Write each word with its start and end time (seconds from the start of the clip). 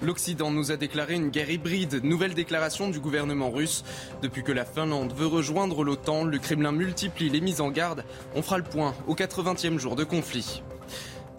L'Occident 0.00 0.52
nous 0.52 0.70
a 0.70 0.76
déclaré 0.76 1.14
une 1.14 1.30
guerre 1.30 1.50
hybride, 1.50 2.04
nouvelle 2.04 2.34
déclaration 2.34 2.88
du 2.88 3.00
gouvernement 3.00 3.50
russe. 3.50 3.84
Depuis 4.22 4.44
que 4.44 4.52
la 4.52 4.64
Finlande 4.64 5.12
veut 5.12 5.26
rejoindre 5.26 5.82
l'OTAN, 5.82 6.24
le 6.24 6.38
Kremlin 6.38 6.70
multiplie 6.70 7.30
les 7.30 7.40
mises 7.40 7.60
en 7.60 7.70
garde. 7.70 8.04
On 8.36 8.42
fera 8.42 8.58
le 8.58 8.64
point 8.64 8.94
au 9.08 9.16
80e 9.16 9.78
jour 9.78 9.96
de 9.96 10.04
conflit. 10.04 10.62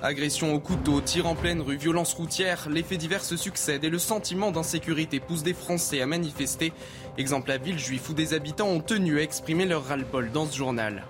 Agression 0.01 0.53
au 0.53 0.59
couteau, 0.59 0.99
tir 1.01 1.25
en 1.25 1.35
pleine 1.35 1.61
rue, 1.61 1.77
violence 1.77 2.13
routière, 2.13 2.67
les 2.69 2.83
faits 2.83 2.99
divers 2.99 3.23
se 3.23 3.37
succèdent 3.37 3.83
et 3.83 3.89
le 3.89 3.99
sentiment 3.99 4.51
d'insécurité 4.51 5.19
pousse 5.19 5.43
des 5.43 5.53
Français 5.53 6.01
à 6.01 6.05
manifester. 6.05 6.73
Exemple 7.17 7.51
à 7.51 7.57
Villejuif 7.57 8.09
où 8.09 8.13
des 8.13 8.33
habitants 8.33 8.69
ont 8.69 8.81
tenu 8.81 9.19
à 9.19 9.23
exprimer 9.23 9.65
leur 9.65 9.85
ras-le-bol 9.85 10.31
dans 10.31 10.45
ce 10.45 10.57
journal. 10.57 11.05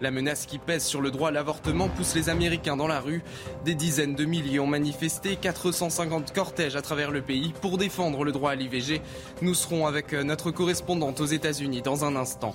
La 0.00 0.10
menace 0.10 0.46
qui 0.46 0.58
pèse 0.58 0.82
sur 0.82 1.02
le 1.02 1.10
droit 1.10 1.28
à 1.28 1.32
l'avortement 1.32 1.88
pousse 1.88 2.14
les 2.14 2.30
Américains 2.30 2.76
dans 2.76 2.86
la 2.86 3.00
rue. 3.00 3.22
Des 3.66 3.74
dizaines 3.74 4.14
de 4.14 4.24
milliers 4.24 4.58
ont 4.58 4.66
manifesté, 4.66 5.36
450 5.36 6.32
cortèges 6.32 6.74
à 6.74 6.80
travers 6.80 7.10
le 7.10 7.20
pays 7.20 7.52
pour 7.60 7.76
défendre 7.76 8.24
le 8.24 8.32
droit 8.32 8.52
à 8.52 8.54
l'IVG. 8.54 9.02
Nous 9.42 9.52
serons 9.52 9.86
avec 9.86 10.14
notre 10.14 10.52
correspondante 10.52 11.20
aux 11.20 11.26
États-Unis 11.26 11.82
dans 11.82 12.06
un 12.06 12.16
instant. 12.16 12.54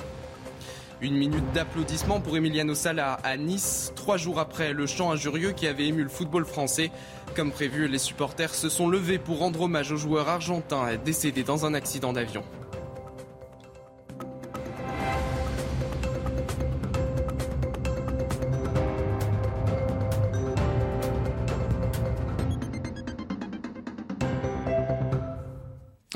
Une 1.01 1.17
minute 1.17 1.51
d'applaudissement 1.53 2.19
pour 2.19 2.35
Emiliano 2.35 2.73
Sala 2.73 3.19
à 3.23 3.37
Nice, 3.37 3.91
trois 3.95 4.17
jours 4.17 4.39
après 4.39 4.73
le 4.73 4.87
chant 4.87 5.11
injurieux 5.11 5.51
qui 5.51 5.67
avait 5.67 5.85
ému 5.85 6.01
le 6.01 6.09
football 6.09 6.45
français. 6.45 6.89
Comme 7.35 7.51
prévu, 7.51 7.87
les 7.87 7.99
supporters 7.99 8.55
se 8.55 8.69
sont 8.69 8.87
levés 8.87 9.19
pour 9.19 9.37
rendre 9.37 9.61
hommage 9.61 9.91
au 9.91 9.97
joueur 9.97 10.29
argentin 10.29 10.87
décédé 11.03 11.43
dans 11.43 11.67
un 11.67 11.75
accident 11.75 12.11
d'avion. 12.11 12.43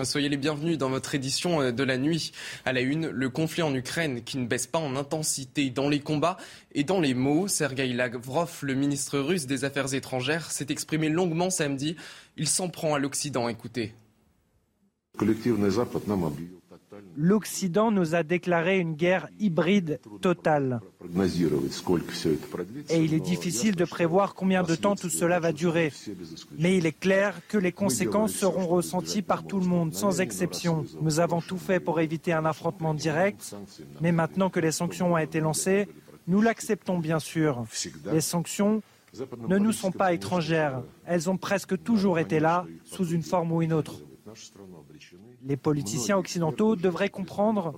Soyez 0.05 0.29
les 0.29 0.37
bienvenus 0.37 0.77
dans 0.77 0.89
votre 0.89 1.15
édition 1.15 1.61
euh, 1.61 1.71
de 1.71 1.83
la 1.83 1.97
nuit. 1.97 2.31
À 2.65 2.73
la 2.73 2.81
une, 2.81 3.07
le 3.07 3.29
conflit 3.29 3.61
en 3.61 3.73
Ukraine 3.73 4.23
qui 4.23 4.37
ne 4.37 4.45
baisse 4.45 4.67
pas 4.67 4.79
en 4.79 4.95
intensité 4.95 5.69
dans 5.69 5.89
les 5.89 5.99
combats 5.99 6.37
et 6.73 6.83
dans 6.83 6.99
les 6.99 7.13
mots. 7.13 7.47
Sergei 7.47 7.93
Lavrov, 7.93 8.59
le 8.61 8.75
ministre 8.75 9.19
russe 9.19 9.45
des 9.45 9.65
Affaires 9.65 9.93
étrangères, 9.93 10.51
s'est 10.51 10.67
exprimé 10.69 11.09
longuement 11.09 11.49
samedi. 11.49 11.95
Il 12.37 12.47
s'en 12.47 12.69
prend 12.69 12.95
à 12.95 12.99
l'Occident. 12.99 13.49
Écoutez. 13.49 13.93
L'Occident 17.15 17.91
nous 17.91 18.15
a 18.15 18.23
déclaré 18.23 18.79
une 18.79 18.93
guerre 18.93 19.27
hybride 19.39 19.99
totale. 20.21 20.81
Et 22.89 23.03
il 23.03 23.13
est 23.13 23.19
difficile 23.19 23.75
de 23.75 23.85
prévoir 23.85 24.35
combien 24.35 24.63
de 24.63 24.75
temps 24.75 24.95
tout 24.95 25.09
cela 25.09 25.39
va 25.39 25.51
durer. 25.51 25.91
Mais 26.57 26.77
il 26.77 26.85
est 26.85 26.97
clair 26.97 27.41
que 27.47 27.57
les 27.57 27.71
conséquences 27.71 28.33
seront 28.33 28.67
ressenties 28.67 29.21
par 29.21 29.45
tout 29.45 29.59
le 29.59 29.65
monde, 29.65 29.93
sans 29.93 30.21
exception. 30.21 30.85
Nous 31.01 31.19
avons 31.19 31.41
tout 31.41 31.57
fait 31.57 31.79
pour 31.79 31.99
éviter 31.99 32.33
un 32.33 32.45
affrontement 32.45 32.93
direct, 32.93 33.55
mais 34.01 34.11
maintenant 34.11 34.49
que 34.49 34.59
les 34.59 34.71
sanctions 34.71 35.13
ont 35.13 35.17
été 35.17 35.39
lancées, 35.39 35.87
nous 36.27 36.41
l'acceptons 36.41 36.99
bien 36.99 37.19
sûr. 37.19 37.63
Les 38.11 38.21
sanctions 38.21 38.81
ne 39.47 39.57
nous 39.57 39.71
sont 39.71 39.91
pas 39.91 40.13
étrangères. 40.13 40.83
Elles 41.05 41.29
ont 41.29 41.37
presque 41.37 41.81
toujours 41.81 42.19
été 42.19 42.39
là, 42.39 42.65
sous 42.85 43.07
une 43.07 43.23
forme 43.23 43.51
ou 43.51 43.61
une 43.61 43.73
autre. 43.73 44.01
Les 45.49 45.57
politiciens 45.57 46.17
occidentaux 46.17 46.75
devraient 46.75 47.09
comprendre 47.09 47.73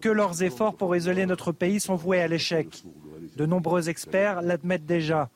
que 0.00 0.08
leurs 0.08 0.42
efforts 0.44 0.76
pour 0.76 0.94
isoler 0.94 1.26
notre 1.26 1.50
pays 1.50 1.80
sont 1.80 1.96
voués 1.96 2.20
à 2.20 2.28
l'échec. 2.28 2.84
De 3.36 3.46
nombreux 3.46 3.88
experts 3.88 4.42
l'admettent 4.42 4.86
déjà, 4.86 5.28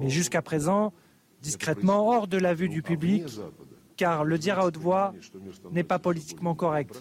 mais 0.00 0.08
jusqu'à 0.08 0.40
présent, 0.40 0.94
discrètement 1.42 2.08
hors 2.08 2.26
de 2.26 2.38
la 2.38 2.54
vue 2.54 2.70
du 2.70 2.80
public, 2.80 3.24
car 3.98 4.24
le 4.24 4.38
dire 4.38 4.58
à 4.58 4.66
haute 4.66 4.78
voix 4.78 5.12
n'est 5.70 5.84
pas 5.84 5.98
politiquement 5.98 6.54
correct. 6.54 6.96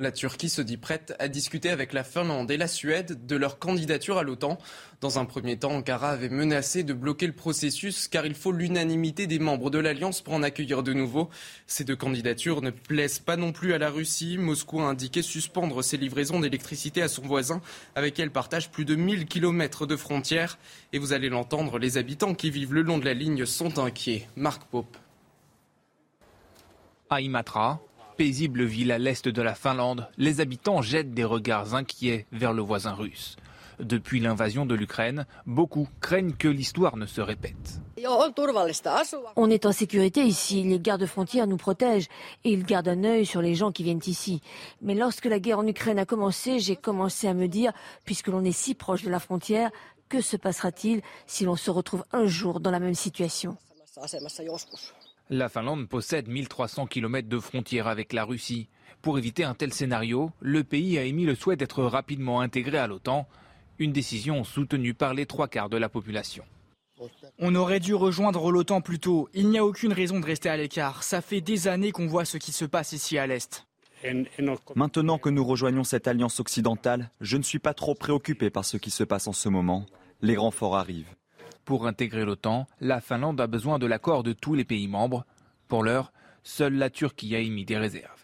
La 0.00 0.12
Turquie 0.12 0.48
se 0.48 0.62
dit 0.62 0.76
prête 0.76 1.16
à 1.18 1.26
discuter 1.26 1.70
avec 1.70 1.92
la 1.92 2.04
Finlande 2.04 2.52
et 2.52 2.56
la 2.56 2.68
Suède 2.68 3.26
de 3.26 3.34
leur 3.34 3.58
candidature 3.58 4.16
à 4.16 4.22
l'OTAN. 4.22 4.56
Dans 5.00 5.18
un 5.18 5.24
premier 5.24 5.56
temps, 5.56 5.72
Ankara 5.72 6.10
avait 6.10 6.28
menacé 6.28 6.84
de 6.84 6.92
bloquer 6.92 7.26
le 7.26 7.32
processus 7.32 8.06
car 8.06 8.24
il 8.24 8.36
faut 8.36 8.52
l'unanimité 8.52 9.26
des 9.26 9.40
membres 9.40 9.70
de 9.70 9.78
l'Alliance 9.78 10.20
pour 10.20 10.34
en 10.34 10.44
accueillir 10.44 10.84
de 10.84 10.92
nouveau. 10.92 11.30
Ces 11.66 11.82
deux 11.82 11.96
candidatures 11.96 12.62
ne 12.62 12.70
plaisent 12.70 13.18
pas 13.18 13.36
non 13.36 13.50
plus 13.50 13.72
à 13.72 13.78
la 13.78 13.90
Russie. 13.90 14.38
Moscou 14.38 14.80
a 14.80 14.84
indiqué 14.84 15.20
suspendre 15.20 15.82
ses 15.82 15.96
livraisons 15.96 16.38
d'électricité 16.38 17.02
à 17.02 17.08
son 17.08 17.22
voisin 17.22 17.60
avec 17.96 18.20
elle 18.20 18.30
partage 18.30 18.70
plus 18.70 18.84
de 18.84 18.94
1000 18.94 19.26
km 19.26 19.84
de 19.84 19.96
frontières. 19.96 20.58
Et 20.92 21.00
vous 21.00 21.12
allez 21.12 21.28
l'entendre, 21.28 21.80
les 21.80 21.96
habitants 21.96 22.34
qui 22.34 22.50
vivent 22.50 22.72
le 22.72 22.82
long 22.82 22.98
de 22.98 23.04
la 23.04 23.14
ligne 23.14 23.44
sont 23.46 23.80
inquiets. 23.80 24.28
Marc 24.36 24.62
Pope. 24.70 24.96
À 27.10 27.20
paisible 28.18 28.64
ville 28.64 28.90
à 28.90 28.98
l'est 28.98 29.28
de 29.28 29.42
la 29.42 29.54
Finlande, 29.54 30.08
les 30.18 30.40
habitants 30.40 30.82
jettent 30.82 31.14
des 31.14 31.22
regards 31.22 31.76
inquiets 31.76 32.26
vers 32.32 32.52
le 32.52 32.62
voisin 32.62 32.92
russe. 32.92 33.36
Depuis 33.78 34.18
l'invasion 34.18 34.66
de 34.66 34.74
l'Ukraine, 34.74 35.24
beaucoup 35.46 35.88
craignent 36.00 36.32
que 36.32 36.48
l'histoire 36.48 36.96
ne 36.96 37.06
se 37.06 37.20
répète. 37.20 37.80
On 39.36 39.50
est 39.50 39.66
en 39.66 39.70
sécurité 39.70 40.22
ici, 40.24 40.64
les 40.64 40.80
gardes 40.80 41.06
frontières 41.06 41.46
nous 41.46 41.58
protègent 41.58 42.08
et 42.42 42.50
ils 42.50 42.64
gardent 42.64 42.88
un 42.88 43.04
œil 43.04 43.24
sur 43.24 43.40
les 43.40 43.54
gens 43.54 43.70
qui 43.70 43.84
viennent 43.84 44.00
ici. 44.04 44.42
Mais 44.82 44.96
lorsque 44.96 45.26
la 45.26 45.38
guerre 45.38 45.60
en 45.60 45.66
Ukraine 45.68 46.00
a 46.00 46.04
commencé, 46.04 46.58
j'ai 46.58 46.74
commencé 46.74 47.28
à 47.28 47.34
me 47.34 47.46
dire, 47.46 47.72
puisque 48.04 48.26
l'on 48.26 48.44
est 48.44 48.50
si 48.50 48.74
proche 48.74 49.04
de 49.04 49.10
la 49.10 49.20
frontière, 49.20 49.70
que 50.08 50.20
se 50.20 50.36
passera-t-il 50.36 51.02
si 51.28 51.44
l'on 51.44 51.54
se 51.54 51.70
retrouve 51.70 52.04
un 52.12 52.26
jour 52.26 52.58
dans 52.58 52.72
la 52.72 52.80
même 52.80 52.94
situation? 52.96 53.56
La 55.30 55.48
Finlande 55.48 55.88
possède 55.88 56.28
1300 56.28 56.86
km 56.86 57.28
de 57.28 57.38
frontière 57.38 57.86
avec 57.86 58.12
la 58.12 58.24
Russie. 58.24 58.68
Pour 59.02 59.18
éviter 59.18 59.44
un 59.44 59.54
tel 59.54 59.72
scénario, 59.72 60.32
le 60.40 60.64
pays 60.64 60.98
a 60.98 61.04
émis 61.04 61.24
le 61.24 61.34
souhait 61.34 61.56
d'être 61.56 61.82
rapidement 61.84 62.40
intégré 62.40 62.78
à 62.78 62.86
l'OTAN, 62.86 63.28
une 63.78 63.92
décision 63.92 64.42
soutenue 64.42 64.94
par 64.94 65.14
les 65.14 65.26
trois 65.26 65.48
quarts 65.48 65.68
de 65.68 65.76
la 65.76 65.88
population. 65.88 66.44
On 67.38 67.54
aurait 67.54 67.78
dû 67.78 67.94
rejoindre 67.94 68.50
l'OTAN 68.50 68.80
plus 68.80 68.98
tôt. 68.98 69.28
Il 69.34 69.50
n'y 69.50 69.58
a 69.58 69.64
aucune 69.64 69.92
raison 69.92 70.18
de 70.18 70.26
rester 70.26 70.48
à 70.48 70.56
l'écart. 70.56 71.04
Ça 71.04 71.20
fait 71.20 71.40
des 71.40 71.68
années 71.68 71.92
qu'on 71.92 72.08
voit 72.08 72.24
ce 72.24 72.38
qui 72.38 72.50
se 72.50 72.64
passe 72.64 72.92
ici 72.92 73.18
à 73.18 73.26
l'Est. 73.26 73.66
Maintenant 74.74 75.18
que 75.18 75.28
nous 75.28 75.44
rejoignons 75.44 75.84
cette 75.84 76.08
alliance 76.08 76.40
occidentale, 76.40 77.10
je 77.20 77.36
ne 77.36 77.42
suis 77.42 77.58
pas 77.58 77.74
trop 77.74 77.94
préoccupé 77.94 78.50
par 78.50 78.64
ce 78.64 78.76
qui 78.76 78.90
se 78.90 79.04
passe 79.04 79.28
en 79.28 79.32
ce 79.32 79.48
moment. 79.48 79.86
Les 80.22 80.36
renforts 80.36 80.76
arrivent. 80.76 81.14
Pour 81.68 81.86
intégrer 81.86 82.24
l'OTAN, 82.24 82.66
la 82.80 83.02
Finlande 83.02 83.38
a 83.42 83.46
besoin 83.46 83.78
de 83.78 83.84
l'accord 83.84 84.22
de 84.22 84.32
tous 84.32 84.54
les 84.54 84.64
pays 84.64 84.88
membres. 84.88 85.26
Pour 85.68 85.82
l'heure, 85.82 86.14
seule 86.42 86.72
la 86.72 86.88
Turquie 86.88 87.36
a 87.36 87.40
émis 87.40 87.66
des 87.66 87.76
réserves. 87.76 88.22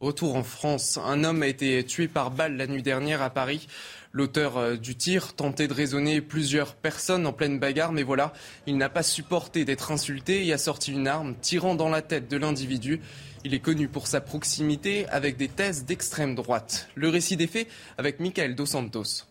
Retour 0.00 0.36
en 0.36 0.42
France, 0.42 0.98
un 1.04 1.22
homme 1.22 1.42
a 1.42 1.48
été 1.48 1.84
tué 1.84 2.08
par 2.08 2.30
balle 2.30 2.56
la 2.56 2.66
nuit 2.66 2.82
dernière 2.82 3.20
à 3.20 3.28
Paris. 3.28 3.68
L'auteur 4.12 4.56
euh, 4.56 4.76
du 4.76 4.96
tir 4.96 5.34
tentait 5.34 5.68
de 5.68 5.74
raisonner 5.74 6.22
plusieurs 6.22 6.76
personnes 6.76 7.26
en 7.26 7.34
pleine 7.34 7.58
bagarre, 7.58 7.92
mais 7.92 8.04
voilà, 8.04 8.32
il 8.66 8.78
n'a 8.78 8.88
pas 8.88 9.02
supporté 9.02 9.66
d'être 9.66 9.92
insulté 9.92 10.46
et 10.46 10.54
a 10.54 10.56
sorti 10.56 10.92
une 10.92 11.08
arme, 11.08 11.34
tirant 11.42 11.74
dans 11.74 11.90
la 11.90 12.00
tête 12.00 12.30
de 12.30 12.38
l'individu. 12.38 13.02
Il 13.44 13.52
est 13.52 13.60
connu 13.60 13.86
pour 13.86 14.06
sa 14.06 14.22
proximité 14.22 15.06
avec 15.10 15.36
des 15.36 15.48
thèses 15.48 15.84
d'extrême 15.84 16.34
droite. 16.34 16.88
Le 16.94 17.10
récit 17.10 17.36
des 17.36 17.46
faits 17.46 17.68
avec 17.98 18.18
Michael 18.18 18.54
Dos 18.54 18.64
Santos. 18.64 19.26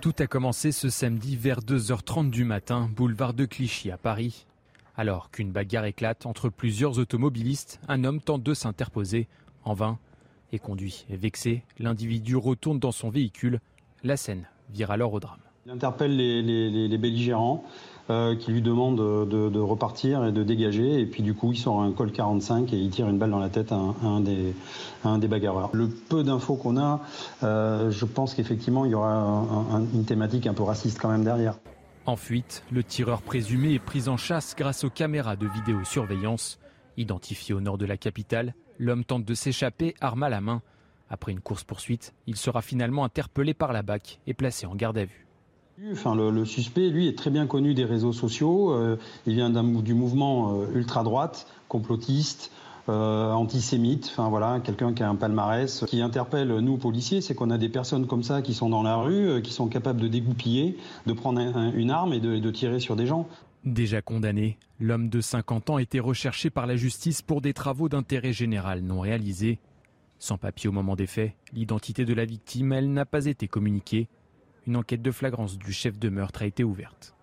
Tout 0.00 0.14
a 0.18 0.26
commencé 0.26 0.72
ce 0.72 0.88
samedi 0.88 1.36
vers 1.36 1.60
2h30 1.60 2.30
du 2.30 2.44
matin, 2.44 2.88
boulevard 2.94 3.34
de 3.34 3.44
Clichy 3.44 3.90
à 3.90 3.96
Paris. 3.96 4.46
Alors 4.96 5.30
qu'une 5.30 5.50
bagarre 5.50 5.84
éclate 5.84 6.26
entre 6.26 6.48
plusieurs 6.48 6.98
automobilistes, 6.98 7.80
un 7.88 8.04
homme 8.04 8.20
tente 8.20 8.42
de 8.42 8.54
s'interposer. 8.54 9.26
En 9.64 9.74
vain, 9.74 9.98
et 10.52 10.58
conduit. 10.60 11.06
Vexé, 11.08 11.64
l'individu 11.78 12.36
retourne 12.36 12.78
dans 12.78 12.92
son 12.92 13.10
véhicule. 13.10 13.60
La 14.04 14.16
scène 14.16 14.46
vire 14.70 14.92
alors 14.92 15.12
au 15.12 15.20
drame. 15.20 15.40
Il 15.66 15.72
interpelle 15.72 16.16
les 16.16 16.98
belligérants. 16.98 17.64
Euh, 18.08 18.36
qui 18.36 18.52
lui 18.52 18.62
demande 18.62 18.98
de, 18.98 19.58
repartir 19.58 20.24
et 20.24 20.30
de 20.30 20.44
dégager. 20.44 21.00
Et 21.00 21.06
puis 21.06 21.24
du 21.24 21.34
coup, 21.34 21.50
il 21.50 21.58
sort 21.58 21.82
un 21.82 21.90
col 21.90 22.12
45 22.12 22.72
et 22.72 22.76
il 22.76 22.88
tire 22.88 23.08
une 23.08 23.18
balle 23.18 23.32
dans 23.32 23.40
la 23.40 23.48
tête 23.48 23.72
à 23.72 23.80
un, 24.04 24.20
des, 24.20 25.26
bagarreurs. 25.26 25.70
Le 25.72 25.88
peu 25.88 26.22
d'infos 26.22 26.54
qu'on 26.54 26.76
a, 26.76 27.00
euh, 27.42 27.90
je 27.90 28.04
pense 28.04 28.34
qu'effectivement, 28.34 28.84
il 28.84 28.92
y 28.92 28.94
aura 28.94 29.26
une 29.92 30.04
thématique 30.04 30.46
un 30.46 30.54
peu 30.54 30.62
raciste 30.62 31.00
quand 31.00 31.08
même 31.08 31.24
derrière. 31.24 31.58
En 32.04 32.14
fuite, 32.14 32.62
le 32.70 32.84
tireur 32.84 33.22
présumé 33.22 33.72
est 33.74 33.80
pris 33.80 34.06
en 34.06 34.16
chasse 34.16 34.54
grâce 34.56 34.84
aux 34.84 34.90
caméras 34.90 35.34
de 35.34 35.48
vidéosurveillance. 35.48 36.60
Identifié 36.96 37.56
au 37.56 37.60
nord 37.60 37.76
de 37.76 37.86
la 37.86 37.96
capitale, 37.96 38.54
l'homme 38.78 39.04
tente 39.04 39.24
de 39.24 39.34
s'échapper, 39.34 39.96
arme 40.00 40.22
à 40.22 40.28
la 40.28 40.40
main. 40.40 40.62
Après 41.10 41.32
une 41.32 41.40
course-poursuite, 41.40 42.14
il 42.28 42.36
sera 42.36 42.62
finalement 42.62 43.04
interpellé 43.04 43.52
par 43.52 43.72
la 43.72 43.82
BAC 43.82 44.20
et 44.28 44.34
placé 44.34 44.64
en 44.66 44.76
garde 44.76 44.98
à 44.98 45.06
vue. 45.06 45.25
Le, 45.78 46.44
suspect, 46.46 46.88
lui, 46.88 47.06
est 47.06 47.18
très 47.18 47.28
bien 47.30 47.46
connu 47.46 47.74
des 47.74 47.84
réseaux 47.84 48.14
sociaux. 48.14 48.72
Euh, 48.72 48.96
il 49.26 49.34
vient 49.34 49.50
du 49.50 49.92
mouvement 49.92 50.62
euh, 50.62 50.74
ultra-droite, 50.74 51.46
complotiste, 51.68 52.50
euh, 52.88 53.30
antisémite, 53.32 54.14
voilà, 54.16 54.60
quelqu'un 54.60 54.94
qui 54.94 55.02
a 55.02 55.08
un 55.08 55.16
palmarès. 55.16 55.84
qui 55.86 56.00
interpelle 56.00 56.48
nous 56.60 56.78
policiers, 56.78 57.20
c'est 57.20 57.34
qu'on 57.34 57.50
a 57.50 57.58
des 57.58 57.68
personnes 57.68 58.06
comme 58.06 58.22
ça 58.22 58.40
qui 58.40 58.54
sont 58.54 58.70
dans 58.70 58.82
la 58.82 58.96
rue, 58.96 59.42
qui 59.42 59.52
sont 59.52 59.68
capables 59.68 60.00
de 60.00 60.08
dégoupiller, 60.08 60.78
de 61.04 61.12
prendre 61.12 61.40
une 61.74 61.90
arme 61.90 62.14
et 62.14 62.20
de, 62.20 62.38
de 62.38 62.50
tirer 62.50 62.80
sur 62.80 62.96
des 62.96 63.06
gens. 63.06 63.28
Déjà 63.64 64.00
condamné, 64.00 64.58
l'homme 64.80 65.10
de 65.10 65.20
50 65.20 65.70
ans 65.70 65.78
était 65.78 66.00
recherché 66.00 66.48
par 66.48 66.66
la 66.66 66.76
justice 66.76 67.20
pour 67.20 67.42
des 67.42 67.52
travaux 67.52 67.90
d'intérêt 67.90 68.32
général 68.32 68.80
non 68.80 69.00
réalisés. 69.00 69.58
Sans 70.18 70.38
papier 70.38 70.68
au 70.70 70.72
moment 70.72 70.96
des 70.96 71.06
faits, 71.06 71.32
l'identité 71.52 72.06
de 72.06 72.14
la 72.14 72.24
victime, 72.24 72.72
elle 72.72 72.90
n'a 72.92 73.04
pas 73.04 73.26
été 73.26 73.48
communiquée. 73.48 74.08
Une 74.66 74.76
enquête 74.76 75.02
de 75.02 75.12
flagrance 75.12 75.58
du 75.58 75.72
chef 75.72 75.98
de 75.98 76.08
meurtre 76.08 76.42
a 76.42 76.46
été 76.46 76.64
ouverte. 76.64 77.14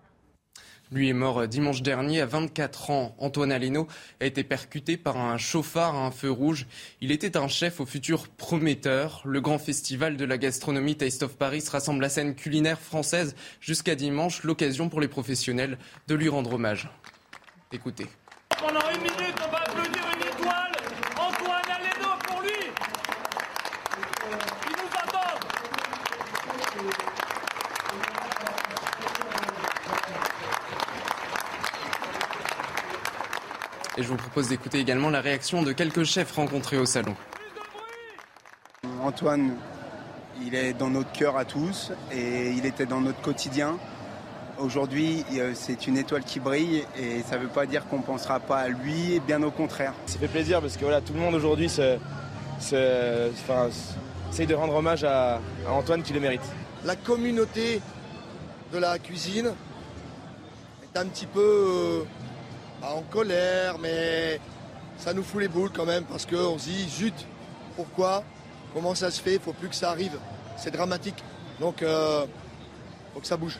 Lui 0.92 1.08
est 1.08 1.14
mort 1.14 1.48
dimanche 1.48 1.82
dernier 1.82 2.20
à 2.20 2.26
24 2.26 2.90
ans. 2.90 3.14
Antoine 3.18 3.50
Aleno 3.50 3.88
a 4.20 4.26
été 4.26 4.44
percuté 4.44 4.96
par 4.96 5.16
un 5.16 5.38
chauffard 5.38 5.94
à 5.94 6.06
un 6.06 6.10
feu 6.10 6.30
rouge. 6.30 6.66
Il 7.00 7.10
était 7.10 7.36
un 7.36 7.48
chef 7.48 7.80
au 7.80 7.86
futur 7.86 8.28
prometteur. 8.28 9.22
Le 9.24 9.40
grand 9.40 9.58
festival 9.58 10.16
de 10.16 10.24
la 10.24 10.38
gastronomie 10.38 10.96
Taste 10.96 11.22
of 11.22 11.36
Paris 11.36 11.64
rassemble 11.70 12.00
la 12.00 12.08
scène 12.08 12.34
culinaire 12.34 12.80
française 12.80 13.34
jusqu'à 13.60 13.94
dimanche, 13.94 14.44
l'occasion 14.44 14.88
pour 14.88 15.00
les 15.00 15.08
professionnels 15.08 15.78
de 16.06 16.14
lui 16.14 16.28
rendre 16.28 16.52
hommage. 16.52 16.90
Écoutez. 17.72 18.06
Pendant 18.58 18.88
une 18.94 19.00
minute, 19.00 19.34
on 19.44 19.50
va 19.50 19.58
applaudir 19.58 20.02
une 20.14 20.22
étoile. 20.22 20.72
Antoine 21.16 21.70
Aleno 21.76 22.10
pour 22.28 22.42
lui. 22.42 22.50
Il 24.66 24.76
nous 24.76 24.92
attend. 25.02 25.40
Et 33.93 33.93
je 34.04 34.08
vous 34.10 34.16
propose 34.16 34.48
d'écouter 34.48 34.78
également 34.78 35.08
la 35.08 35.22
réaction 35.22 35.62
de 35.62 35.72
quelques 35.72 36.04
chefs 36.04 36.32
rencontrés 36.32 36.76
au 36.76 36.84
salon. 36.84 37.16
Antoine, 39.02 39.56
il 40.44 40.54
est 40.54 40.74
dans 40.74 40.90
notre 40.90 41.10
cœur 41.12 41.38
à 41.38 41.46
tous 41.46 41.90
et 42.12 42.50
il 42.50 42.66
était 42.66 42.84
dans 42.84 43.00
notre 43.00 43.22
quotidien. 43.22 43.78
Aujourd'hui, 44.58 45.24
c'est 45.54 45.86
une 45.86 45.96
étoile 45.96 46.22
qui 46.22 46.38
brille 46.38 46.84
et 46.98 47.22
ça 47.22 47.38
ne 47.38 47.44
veut 47.44 47.48
pas 47.48 47.64
dire 47.64 47.86
qu'on 47.88 47.96
ne 47.98 48.02
pensera 48.02 48.40
pas 48.40 48.58
à 48.58 48.68
lui, 48.68 49.20
bien 49.26 49.42
au 49.42 49.50
contraire. 49.50 49.94
Ça 50.04 50.18
fait 50.18 50.28
plaisir 50.28 50.60
parce 50.60 50.76
que 50.76 50.84
voilà, 50.84 51.00
tout 51.00 51.14
le 51.14 51.20
monde 51.20 51.34
aujourd'hui 51.34 51.66
essaye 51.66 51.98
de 54.46 54.54
rendre 54.54 54.74
hommage 54.74 55.04
à, 55.04 55.40
Antoine 55.66 56.02
qui 56.02 56.12
le 56.12 56.20
mérite. 56.20 56.42
La 56.84 56.94
communauté 56.94 57.80
de 58.70 58.78
la 58.78 58.98
cuisine 58.98 59.54
est 60.82 60.98
un 60.98 61.06
petit 61.06 61.26
peu 61.26 62.04
euh, 62.84 62.98
en 62.98 63.02
colère, 63.02 63.78
mais 63.78 64.40
ça 64.98 65.12
nous 65.12 65.22
fout 65.22 65.40
les 65.40 65.48
boules 65.48 65.70
quand 65.74 65.86
même 65.86 66.04
parce 66.04 66.26
qu'on 66.26 66.58
se 66.58 66.68
dit 66.68 66.88
zut, 66.88 67.26
pourquoi? 67.76 68.24
Comment 68.72 68.94
ça 68.94 69.10
se 69.10 69.20
fait? 69.20 69.34
Il 69.34 69.40
faut 69.40 69.52
plus 69.52 69.68
que 69.68 69.74
ça 69.74 69.90
arrive. 69.90 70.18
C'est 70.56 70.70
dramatique. 70.70 71.22
Donc, 71.60 71.82
euh, 71.82 72.26
faut 73.12 73.20
que 73.20 73.26
ça 73.26 73.36
bouge. 73.36 73.58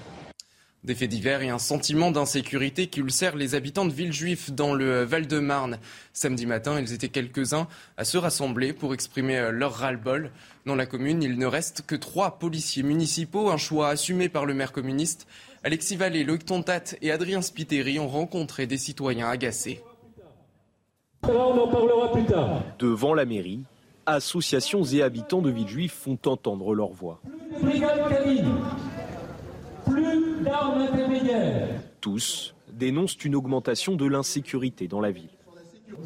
Des 0.82 0.94
faits 0.94 1.08
divers 1.08 1.40
et 1.40 1.48
un 1.48 1.58
sentiment 1.58 2.10
d'insécurité 2.10 2.88
qui 2.88 3.00
ulcère 3.00 3.36
les 3.36 3.54
habitants 3.54 3.86
de 3.86 3.92
Villejuif 3.92 4.50
dans 4.50 4.74
le 4.74 5.02
Val-de-Marne. 5.02 5.78
Samedi 6.12 6.44
matin, 6.44 6.78
ils 6.78 6.92
étaient 6.92 7.08
quelques-uns 7.08 7.68
à 7.96 8.04
se 8.04 8.18
rassembler 8.18 8.74
pour 8.74 8.92
exprimer 8.92 9.50
leur 9.50 9.72
ras-le-bol. 9.74 10.30
Dans 10.66 10.74
la 10.74 10.84
commune, 10.84 11.22
il 11.22 11.38
ne 11.38 11.46
reste 11.46 11.86
que 11.86 11.94
trois 11.94 12.38
policiers 12.38 12.82
municipaux, 12.82 13.50
un 13.50 13.56
choix 13.56 13.88
assumé 13.88 14.28
par 14.28 14.44
le 14.44 14.52
maire 14.52 14.72
communiste. 14.72 15.26
Alexis 15.66 15.96
Vallée, 15.96 16.24
Loïc 16.24 16.44
Tontat 16.44 16.94
et 17.00 17.10
Adrien 17.10 17.40
Spiteri 17.40 17.98
ont 17.98 18.06
rencontré 18.06 18.66
des 18.66 18.76
citoyens 18.76 19.30
agacés. 19.30 19.80
on 21.22 21.30
en 21.32 21.68
parlera 21.68 22.12
plus 22.12 22.24
tard. 22.26 22.62
Devant 22.78 23.14
la 23.14 23.24
mairie, 23.24 23.62
associations 24.04 24.84
et 24.84 25.00
habitants 25.02 25.40
de 25.40 25.48
Villejuif 25.50 25.94
font 25.94 26.18
entendre 26.26 26.74
leur 26.74 26.90
voix. 26.90 27.22
Plus 29.86 30.44
d'armes 30.44 30.82
intermédiaires. 30.82 31.80
Tous 32.02 32.54
dénoncent 32.70 33.24
une 33.24 33.34
augmentation 33.34 33.96
de 33.96 34.04
l'insécurité 34.04 34.86
dans 34.86 35.00
la 35.00 35.12
ville. 35.12 35.33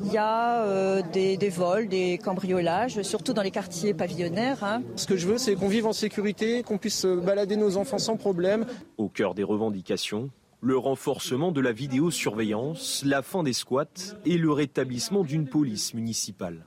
Il 0.05 0.13
y 0.13 0.17
a 0.17 0.65
euh, 0.65 1.03
des, 1.13 1.37
vols, 1.49 1.89
des 1.89 2.19
cambriolages, 2.19 3.03
surtout 3.03 3.33
dans 3.33 3.43
les 3.43 3.51
quartiers 3.51 3.95
pavillonnaires. 3.95 4.63
Hein. 4.65 4.83
Ce 4.97 5.07
que 5.07 5.17
je 5.17 5.27
veux, 5.27 5.39
c'est 5.39 5.55
qu'on 5.55 5.69
vive 5.69 5.87
en 5.87 5.93
sécurité, 5.93 6.63
qu'on 6.63 6.79
puisse 6.79 7.05
balader 7.07 7.57
nos 7.57 7.77
enfants 7.77 7.99
sans 7.99 8.17
problème. 8.17 8.67
Au 8.97 9.09
cœur 9.09 9.35
des 9.35 9.45
revendications, 9.45 10.31
le 10.61 10.77
renforcement 10.77 11.53
de 11.53 11.61
la 11.61 11.73
vidéosurveillance, 11.73 13.03
la 13.07 13.23
fin 13.23 13.43
des 13.43 13.53
squats 13.53 14.17
et 14.25 14.39
le 14.39 14.51
rétablissement 14.51 15.23
d'une 15.23 15.47
police 15.47 15.95
municipale. 15.95 16.65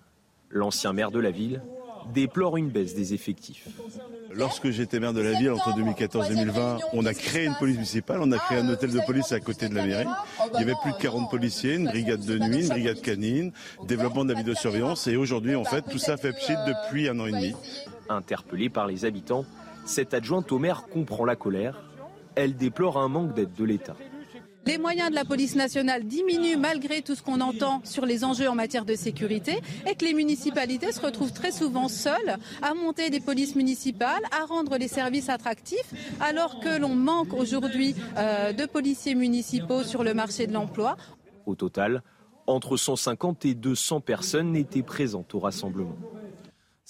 L'ancien 0.50 0.94
maire 0.94 1.12
de 1.12 1.20
la 1.20 1.32
ville 1.32 1.62
déplore 2.14 2.58
une 2.58 2.70
baisse 2.70 2.96
des 2.96 3.14
effectifs. 3.14 3.68
Lorsque 4.34 4.70
j'étais 4.70 5.00
maire 5.00 5.14
de 5.14 5.22
la 5.22 5.34
ville 5.34 5.52
entre 5.52 5.76
2014 5.76 6.32
et 6.32 6.36
2020, 6.36 6.78
on 6.94 7.06
a 7.06 7.14
créé 7.14 7.46
une 7.46 7.56
police 7.56 7.76
municipale, 7.76 8.20
on 8.22 8.32
a 8.32 8.38
créé 8.38 8.60
un 8.60 8.70
hôtel 8.70 8.92
de 8.92 9.00
police 9.06 9.32
à 9.32 9.40
côté 9.40 9.68
de 9.68 9.76
la 9.76 9.86
mairie. 9.86 10.08
Il 10.54 10.60
y 10.60 10.64
avait 10.64 10.76
plus 10.82 10.94
de 10.94 10.98
40 10.98 11.30
policiers, 11.30 11.76
une 11.76 11.86
brigade 11.86 12.26
de 12.26 12.38
nuit, 12.38 12.62
une 12.62 12.70
brigade 12.70 13.02
canine, 13.02 13.52
développement 13.88 14.24
de 14.24 14.34
la 14.34 14.40
vidéosurveillance 14.40 15.08
et 15.08 15.16
aujourd'hui 15.18 15.56
en 15.56 15.66
fait 15.66 15.84
tout 15.90 16.00
ça 16.00 16.18
fait 16.18 16.32
pchit 16.34 16.56
depuis 16.68 17.10
un 17.10 17.20
an 17.20 17.26
et 17.26 17.32
demi. 17.32 17.56
Interpellée 18.10 18.70
par 18.70 18.88
les 18.88 19.06
habitants, 19.06 19.46
cette 19.86 20.14
adjointe 20.14 20.52
au 20.52 20.60
maire 20.60 20.84
comprend 20.92 21.26
la 21.26 21.36
colère. 21.36 21.84
Elle 22.36 22.56
déplore 22.56 22.98
un 22.98 23.10
manque 23.10 23.34
d'aide 23.34 23.54
de 23.54 23.66
l'État. 23.66 23.96
Les 24.68 24.78
moyens 24.78 25.10
de 25.10 25.16
la 25.16 25.26
police 25.26 25.56
nationale 25.56 26.04
diminuent 26.04 26.58
malgré 26.58 27.02
tout 27.02 27.16
ce 27.16 27.24
qu'on 27.24 27.42
entend 27.42 27.82
sur 27.84 28.06
les 28.06 28.24
enjeux 28.24 28.48
en 28.48 28.54
matière 28.54 28.86
de 28.86 28.94
sécurité 28.94 29.60
et 29.90 29.96
que 29.96 30.06
les 30.06 30.14
municipalités 30.14 30.92
se 30.92 31.02
retrouvent 31.02 31.34
très 31.34 31.52
souvent 31.52 31.88
seules 31.88 32.38
à 32.62 32.76
monter 32.76 33.10
des 33.10 33.20
polices 33.20 33.56
municipales, 33.56 34.22
à 34.32 34.46
rendre 34.46 34.78
les 34.78 34.88
services 34.88 35.30
attractifs, 35.30 35.94
alors 36.20 36.60
que 36.60 36.80
l'on 36.80 36.94
manque 36.94 37.34
aujourd'hui 37.34 37.96
euh, 38.18 38.54
de 38.54 38.66
policiers 38.68 39.16
municipaux 39.16 39.82
sur 39.84 40.04
le 40.04 40.14
marché 40.14 40.46
de 40.46 40.54
l'emploi. 40.54 40.96
Au 41.48 41.56
total, 41.56 42.04
entre 42.46 42.78
150 42.78 43.46
et 43.46 43.56
200 43.56 44.02
personnes 44.02 44.56
étaient 44.56 44.84
présentes 44.84 45.34
au 45.34 45.40
rassemblement. 45.40 45.98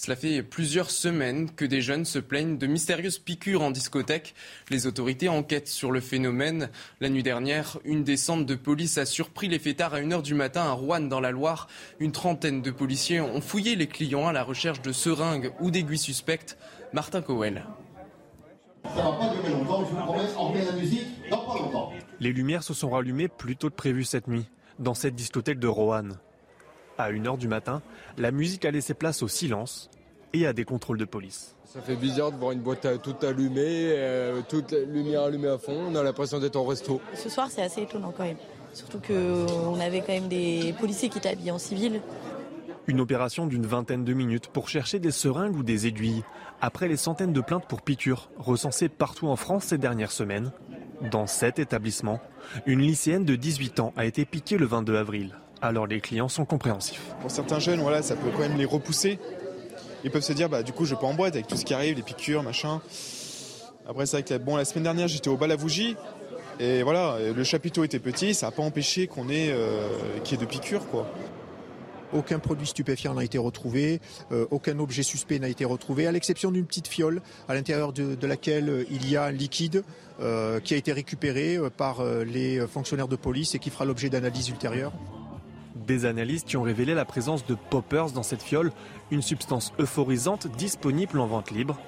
Cela 0.04 0.16
fait 0.16 0.42
plusieurs 0.42 0.90
semaines 0.90 1.52
que 1.52 1.64
des 1.64 1.80
jeunes 1.80 2.06
se 2.06 2.18
plaignent 2.18 2.58
de 2.58 2.66
mystérieuses 2.66 3.20
piqûres 3.20 3.62
en 3.62 3.70
discothèque. 3.70 4.34
Les 4.72 4.88
autorités 4.88 5.30
enquêtent 5.30 5.68
sur 5.68 5.92
le 5.92 6.00
phénomène. 6.00 6.72
La 7.02 7.10
nuit 7.10 7.22
dernière, 7.22 7.78
une 7.86 8.04
descente 8.04 8.48
de 8.48 8.56
police 8.56 8.98
a 8.98 9.06
surpris 9.06 9.48
les 9.48 9.60
fêtards 9.60 9.94
à 9.94 10.02
1h 10.02 10.24
du 10.24 10.34
matin 10.34 10.64
à 10.64 10.72
Rouen 10.72 11.02
dans 11.02 11.20
la 11.20 11.30
Loire. 11.30 11.68
Une 12.00 12.12
trentaine 12.12 12.64
de 12.64 12.72
policiers 12.72 13.22
ont 13.22 13.42
fouillé 13.42 13.76
les 13.76 13.86
clients 13.86 14.26
à 14.26 14.34
la 14.34 14.42
recherche 14.42 14.82
de 14.82 14.92
seringues 14.92 15.52
ou 15.60 15.70
d'aiguilles 15.70 16.00
suspectes. 16.00 16.58
Martin 16.94 17.22
Cowell. 17.22 17.64
Les 22.20 22.34
lumières 22.34 22.64
se 22.64 22.74
sont 22.74 22.90
rallumées 22.90 23.28
plus 23.28 23.56
tôt 23.56 23.70
que 23.70 23.76
prévu 23.76 24.04
cette 24.04 24.28
nuit, 24.28 24.50
dans 24.80 24.96
cette 24.96 25.14
discothèque 25.14 25.60
de 25.60 25.68
Roanne. 25.68 26.18
À 26.98 27.12
1h 27.12 27.38
du 27.38 27.48
matin, 27.48 27.82
la 28.18 28.32
musique 28.32 28.66
a 28.66 28.70
laissé 28.70 28.94
place 28.94 29.24
au 29.24 29.28
silence 29.28 29.90
et 30.34 30.46
à 30.46 30.54
des 30.54 30.66
contrôles 30.66 30.98
de 30.98 31.06
police. 31.06 31.56
Ça 31.66 31.82
fait 31.82 31.96
bizarre 31.96 32.32
de 32.32 32.38
voir 32.38 32.52
une 32.52 32.60
boîte 32.60 33.02
toute 33.02 33.24
allumée, 33.24 33.94
euh, 33.96 34.42
toute 34.48 34.74
lumière 34.74 35.24
allumée 35.24 35.48
à 35.48 35.58
fond. 35.58 35.78
On 35.90 35.96
a 35.96 36.04
l'impression 36.04 36.40
d'être 36.40 36.58
en 36.58 36.66
resto. 36.66 37.00
Ce 37.14 37.30
soir, 37.30 37.48
c'est 37.50 37.62
assez 37.62 37.82
étonnant 37.82 38.14
quand 38.16 38.24
même. 38.24 38.38
Surtout 38.74 39.00
qu'on 39.00 39.80
avait 39.80 40.00
quand 40.02 40.14
même 40.14 40.28
des 40.28 40.74
policiers 40.80 41.10
qui 41.10 41.18
étaient 41.18 41.30
habillés 41.30 41.52
en 41.52 41.60
civil. 41.60 42.02
Une 42.88 43.00
opération 43.00 43.46
d'une 43.46 43.66
vingtaine 43.66 44.04
de 44.04 44.14
minutes 44.14 44.48
pour 44.48 44.68
chercher 44.68 45.00
des 45.00 45.12
seringues 45.12 45.56
ou 45.56 45.64
des 45.64 45.88
aiguilles, 45.88 46.24
après 46.60 46.88
les 46.88 46.98
centaines 46.98 47.34
de 47.34 47.42
plaintes 47.42 47.68
pour 47.68 47.82
piqûres 47.82 48.30
recensées 48.38 48.90
partout 48.90 49.28
en 49.28 49.36
France 49.36 49.66
ces 49.66 49.78
dernières 49.78 50.12
semaines. 50.12 50.52
Dans 51.10 51.26
cet 51.26 51.58
établissement, 51.58 52.20
une 52.66 52.82
lycéenne 52.82 53.24
de 53.24 53.36
18 53.36 53.80
ans 53.80 53.94
a 53.96 54.06
été 54.06 54.26
piquée 54.26 54.58
le 54.58 54.66
22 54.66 54.98
avril 54.98 55.36
alors 55.62 55.88
les 55.88 56.02
clients 56.02 56.28
sont 56.28 56.46
compréhensifs. 56.46 57.14
Pour 57.22 57.32
certains 57.32 57.60
jeunes, 57.60 57.82
voilà, 57.82 58.02
ça 58.02 58.16
peut 58.16 58.30
quand 58.34 58.40
même 58.40 58.58
les 58.58 58.66
repousser. 58.66 59.20
Ils 60.04 60.12
peuvent 60.12 60.24
se 60.24 60.34
dire, 60.34 60.50
bah, 60.50 60.64
du 60.64 60.72
coup, 60.72 60.86
je 60.86 60.96
peux 60.96 61.06
en 61.06 61.14
boîte 61.14 61.36
avec 61.36 61.48
tout 61.48 61.58
ce 61.58 61.66
qui 61.66 61.74
arrive, 61.74 61.96
les 61.96 62.04
piqûres, 62.04 62.44
machin. 62.44 62.82
Après, 63.88 64.06
c'est 64.06 64.18
vrai 64.18 64.24
que 64.24 64.38
bon, 64.38 64.56
la 64.56 64.66
semaine 64.66 64.84
dernière, 64.84 65.08
j'étais 65.08 65.30
au 65.30 65.38
Balavougie. 65.38 65.96
Et 66.60 66.84
voilà, 66.84 67.18
le 67.36 67.44
chapiteau 67.44 67.84
était 67.84 68.00
petit, 68.00 68.34
ça 68.34 68.48
n'a 68.48 68.52
pas 68.52 68.62
empêché 68.62 69.08
qu'on 69.08 69.30
ait, 69.30 69.50
euh, 69.52 69.88
y 70.30 70.34
ait 70.34 70.38
de 70.38 70.46
piqûres, 70.46 70.88
quoi. 70.88 71.08
Aucun 72.14 72.40
produit 72.40 72.68
stupéfiant 72.68 73.14
n'a 73.14 73.24
été 73.24 73.38
retrouvé, 73.38 74.02
euh, 74.32 74.46
aucun 74.52 74.78
objet 74.80 75.02
suspect 75.02 75.40
n'a 75.40 75.48
été 75.48 75.66
retrouvé, 75.66 76.08
à 76.08 76.12
l'exception 76.12 76.52
d'une 76.52 76.66
petite 76.66 76.88
fiole 76.88 77.22
à 77.48 77.54
l'intérieur 77.54 77.94
de, 77.94 78.28
laquelle 78.28 78.70
euh, 78.70 78.84
il 78.92 79.10
y 79.10 79.16
a 79.16 79.24
un 79.24 79.32
liquide 79.32 79.84
qui 80.64 80.76
a 80.76 80.78
été 80.78 80.94
récupéré 80.94 81.58
par 81.78 82.04
les 82.04 82.64
fonctionnaires 82.68 83.08
de 83.08 83.16
police 83.16 83.56
et 83.56 83.60
qui 83.60 83.72
fera 83.72 83.86
l'objet 83.86 84.08
d'analyses 84.08 84.50
ultérieures. 84.50 84.94
Des 85.88 86.06
analyses 86.06 86.44
qui 86.44 86.58
ont 86.58 86.64
révélé 86.64 86.94
la 86.94 87.06
présence 87.06 87.46
de 87.46 87.56
poppers 87.56 88.12
dans 88.12 88.24
cette 88.24 88.44
fiole, 88.44 88.72
une 89.10 89.22
substance 89.22 89.74
euphorisante 89.80 90.48
disponible 90.56 91.20
en 91.20 91.28
vente 91.28 91.52
libre, 91.52 91.80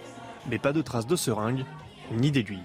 mais 0.50 0.60
pas 0.60 0.74
de 0.74 0.82
traces 0.82 1.08
de 1.08 1.16
seringue 1.16 1.66
ni 2.12 2.32
d'aiguilles. 2.32 2.60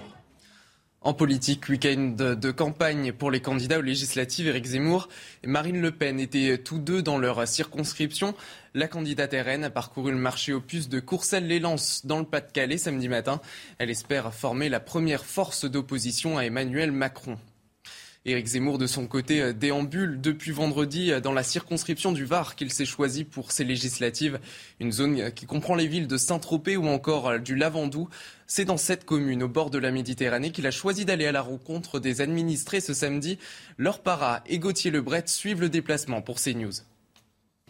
En 1.01 1.15
politique, 1.15 1.69
week-end 1.69 2.17
de 2.19 2.51
campagne 2.51 3.13
pour 3.13 3.31
les 3.31 3.41
candidats 3.41 3.79
aux 3.79 3.83
législatives, 3.83 4.49
Éric 4.49 4.67
Zemmour 4.67 5.09
et 5.45 5.47
Marine 5.47 5.81
Le 5.81 5.93
Pen 5.93 6.19
étaient 6.19 6.59
tous 6.59 6.79
deux 6.79 7.03
dans 7.03 7.19
leur 7.19 7.47
circonscription. 7.47 8.35
La 8.75 8.89
candidate 8.89 9.33
RN 9.33 9.63
a 9.63 9.71
parcouru 9.71 10.11
le 10.11 10.19
marché 10.19 10.53
opus 10.53 10.89
de 10.89 10.99
Courcelles-les-Lances 10.99 12.05
dans 12.05 12.19
le 12.19 12.25
Pas-de-Calais 12.25 12.79
samedi 12.79 13.09
matin. 13.09 13.41
Elle 13.79 13.91
espère 13.91 14.35
former 14.35 14.69
la 14.69 14.81
première 14.81 15.25
force 15.25 15.67
d'opposition 15.67 16.37
à 16.37 16.45
Emmanuel 16.45 16.91
Macron. 16.91 17.39
Éric 18.29 18.47
Zemmour, 18.47 18.77
de 18.77 18.87
son 18.87 19.07
côté, 19.07 19.41
euh, 19.41 19.53
déambule 19.55 20.21
depuis 20.21 20.51
vendredi 20.51 21.11
euh, 21.11 21.21
dans 21.21 21.33
la 21.33 21.43
circonscription 21.43 22.13
du 22.13 22.27
Var 22.27 22.57
qu'il 22.57 22.71
s'est 22.71 22.85
choisi 22.85 23.25
pour 23.25 23.53
ses 23.53 23.65
législatives. 23.65 24.39
Une 24.81 24.93
zone 24.93 25.19
euh, 25.19 25.31
qui 25.31 25.47
comprend 25.47 25.75
les 25.75 25.87
villes 25.87 26.07
de 26.07 26.17
Saint-Tropez 26.19 26.77
ou 26.77 26.87
encore 26.87 27.41
du 27.41 27.57
Lavandou. 27.57 28.09
C'est 28.47 28.67
dans 28.67 28.77
cette 28.77 29.07
commune, 29.07 29.43
au 29.43 29.49
bord 29.49 29.71
de 29.71 29.79
la 29.79 29.91
Méditerranée, 29.91 30.53
qu'il 30.53 30.67
a 30.67 30.71
choisi 30.71 31.05
d'aller 31.05 31.27
à 31.27 31.33
la 31.33 31.41
rencontre 31.41 32.01
des 32.01 32.21
administrés 32.21 32.81
ce 32.81 32.93
samedi. 32.93 33.39
Leur 33.79 34.01
para 34.01 34.43
et 34.47 34.59
Gauthier 34.59 34.91
Lebret 34.91 35.25
suivent 35.27 35.63
le 35.63 35.71
déplacement 35.71 36.21
pour 36.21 36.39
CNews. 36.39 36.73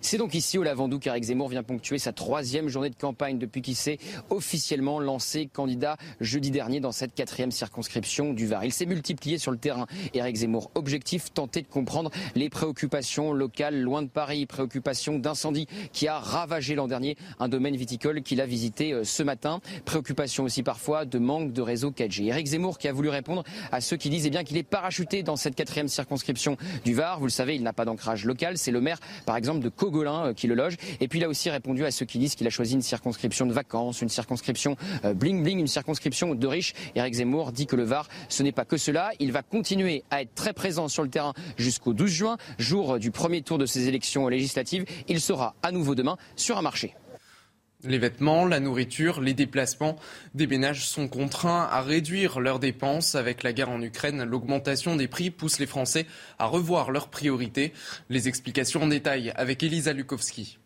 C'est 0.01 0.17
donc 0.17 0.35
ici 0.35 0.59
au 0.59 0.63
Lavandou 0.63 1.01
qu'Éric 1.01 1.25
Zemmour 1.25 1.49
vient 1.49 1.65
ponctuer 1.65 1.99
sa 1.99 2.13
troisième 2.13 2.69
journée 2.69 2.89
de 2.89 2.95
campagne 2.95 3.37
depuis 3.37 3.63
qu'il 3.63 3.75
s'est 3.75 3.99
officiellement 4.31 5.01
lancé 5.01 5.47
candidat 5.53 5.97
jeudi 6.21 6.53
dernier 6.53 6.79
dans 6.79 6.93
cette 6.93 7.15
quatrième 7.15 7.51
circonscription 7.51 8.33
du 8.33 8.47
Var. 8.47 8.65
Il 8.65 8.73
s'est 8.73 8.87
multiplié 8.87 9.39
sur 9.39 9.51
le 9.51 9.59
terrain. 9.59 9.87
Éric 10.15 10.37
Zemmour, 10.37 10.71
objectif, 10.77 11.33
tenter 11.33 11.63
de 11.63 11.67
comprendre 11.67 12.11
les 12.37 12.49
préoccupations 12.49 13.33
locales 13.33 13.81
loin 13.81 14.03
de 14.03 14.09
Paris, 14.09 14.47
préoccupations 14.47 15.19
d'incendie 15.19 15.67
qui 15.93 16.07
a 16.07 16.19
ravagé 16.19 16.77
l'an 16.77 16.87
dernier 16.87 17.17
un 17.41 17.49
domaine 17.49 17.77
viticole 17.77 18.23
qu'il 18.23 18.41
a 18.41 18.47
visité 18.47 18.93
euh, 18.93 19.03
ce 19.03 19.25
matin, 19.25 19.61
préoccupation 19.85 20.45
aussi 20.45 20.63
parfois 20.63 21.07
de 21.07 21.19
manque 21.19 21.53
de 21.53 21.61
réseau 21.61 21.91
4G. 21.91 22.27
Éric 22.27 22.47
Zemmour 22.47 22.79
qui 22.79 22.87
a 22.87 22.93
voulu 22.93 23.09
répondre 23.09 23.43
à 23.73 23.81
ceux 23.81 23.97
qui 23.97 24.11
disent 24.11 24.27
eh 24.27 24.31
bien 24.31 24.45
qu'il 24.45 24.57
est 24.57 24.63
parachuté 24.63 25.25
dans 25.25 25.37
cette 25.37 25.57
quatrième 25.57 25.89
circonscription 25.89 26.57
du 26.85 26.95
Var. 26.95 27.19
Vous 27.19 27.27
le 27.27 27.31
savez, 27.31 27.57
il 27.57 27.63
n'a 27.65 27.73
pas 27.73 27.85
d'ancrage 27.85 28.25
local. 28.25 28.59
C'est 28.59 28.71
le 28.71 28.81
maire, 28.81 29.01
par 29.27 29.37
exemple, 29.37 29.61
de 29.61 29.69
Cogolin 29.91 30.27
euh, 30.27 30.33
qui 30.35 30.47
le 30.47 30.55
loge. 30.55 30.77
Et 31.01 31.09
puis 31.09 31.19
il 31.19 31.25
a 31.25 31.29
aussi 31.29 31.51
répondu 31.51 31.85
à 31.85 31.91
ceux 31.91 32.07
qui 32.07 32.19
disent 32.19 32.35
qu'il 32.35 32.47
a 32.47 32.51
choisi 32.51 32.75
une 32.75 32.83
circonscription 32.83 33.47
de 33.47 33.53
vacances, 33.53 34.03
une 34.03 34.09
circonscription 34.09 34.77
euh, 35.05 35.15
bling 35.15 35.43
bling, 35.43 35.59
une 35.59 35.67
circonscription 35.67 36.35
de 36.35 36.47
riches. 36.47 36.75
Eric 36.95 37.15
Zemmour 37.15 37.53
dit 37.53 37.67
que 37.67 37.77
le 37.77 37.85
Var, 37.85 38.09
ce 38.29 38.43
n'est 38.43 38.53
pas 38.53 38.65
que 38.65 38.77
cela. 38.77 39.11
Il 39.19 39.33
va 39.33 39.43
continuer 39.43 40.05
à 40.11 40.23
être 40.23 40.35
très 40.35 40.53
présent 40.53 40.89
sur 40.89 41.03
le 41.03 41.09
terrain 41.09 41.33
jusqu'au 41.57 41.93
12 41.93 42.11
juin, 42.11 42.37
jour 42.59 42.99
du 42.99 43.11
premier 43.11 43.43
tour 43.43 43.59
de 43.59 43.67
ces 43.67 43.89
élections 43.89 44.29
législatives. 44.29 44.85
Il 45.09 45.21
sera 45.21 45.55
à 45.63 45.73
nouveau 45.73 45.95
demain 45.95 46.17
sur 46.37 46.59
un 46.59 46.63
marché. 46.63 46.95
Les 47.85 47.99
vêtements, 47.99 48.45
la 48.45 48.59
nourriture, 48.59 49.21
les 49.21 49.35
déplacements, 49.35 49.95
des 50.35 50.49
ménages 50.49 50.85
sont 50.89 51.07
contraints 51.07 51.69
à 51.71 51.81
réduire 51.81 52.41
leurs 52.41 52.59
dépenses. 52.59 53.15
Avec 53.15 53.45
la 53.45 53.53
guerre 53.53 53.71
en 53.71 53.81
Ukraine, 53.81 54.25
l'augmentation 54.25 54.97
des 54.97 55.07
prix 55.07 55.31
pousse 55.31 55.61
les 55.61 55.67
Français 55.67 56.07
à 56.41 56.47
revoir 56.47 56.91
leurs 56.91 57.07
priorités. 57.07 57.73
Les 58.11 58.27
explications 58.27 58.83
en 58.83 58.89
détail 58.89 59.33
avec 59.37 59.63
Elisa 59.63 59.93
Lukowski. 59.93 60.59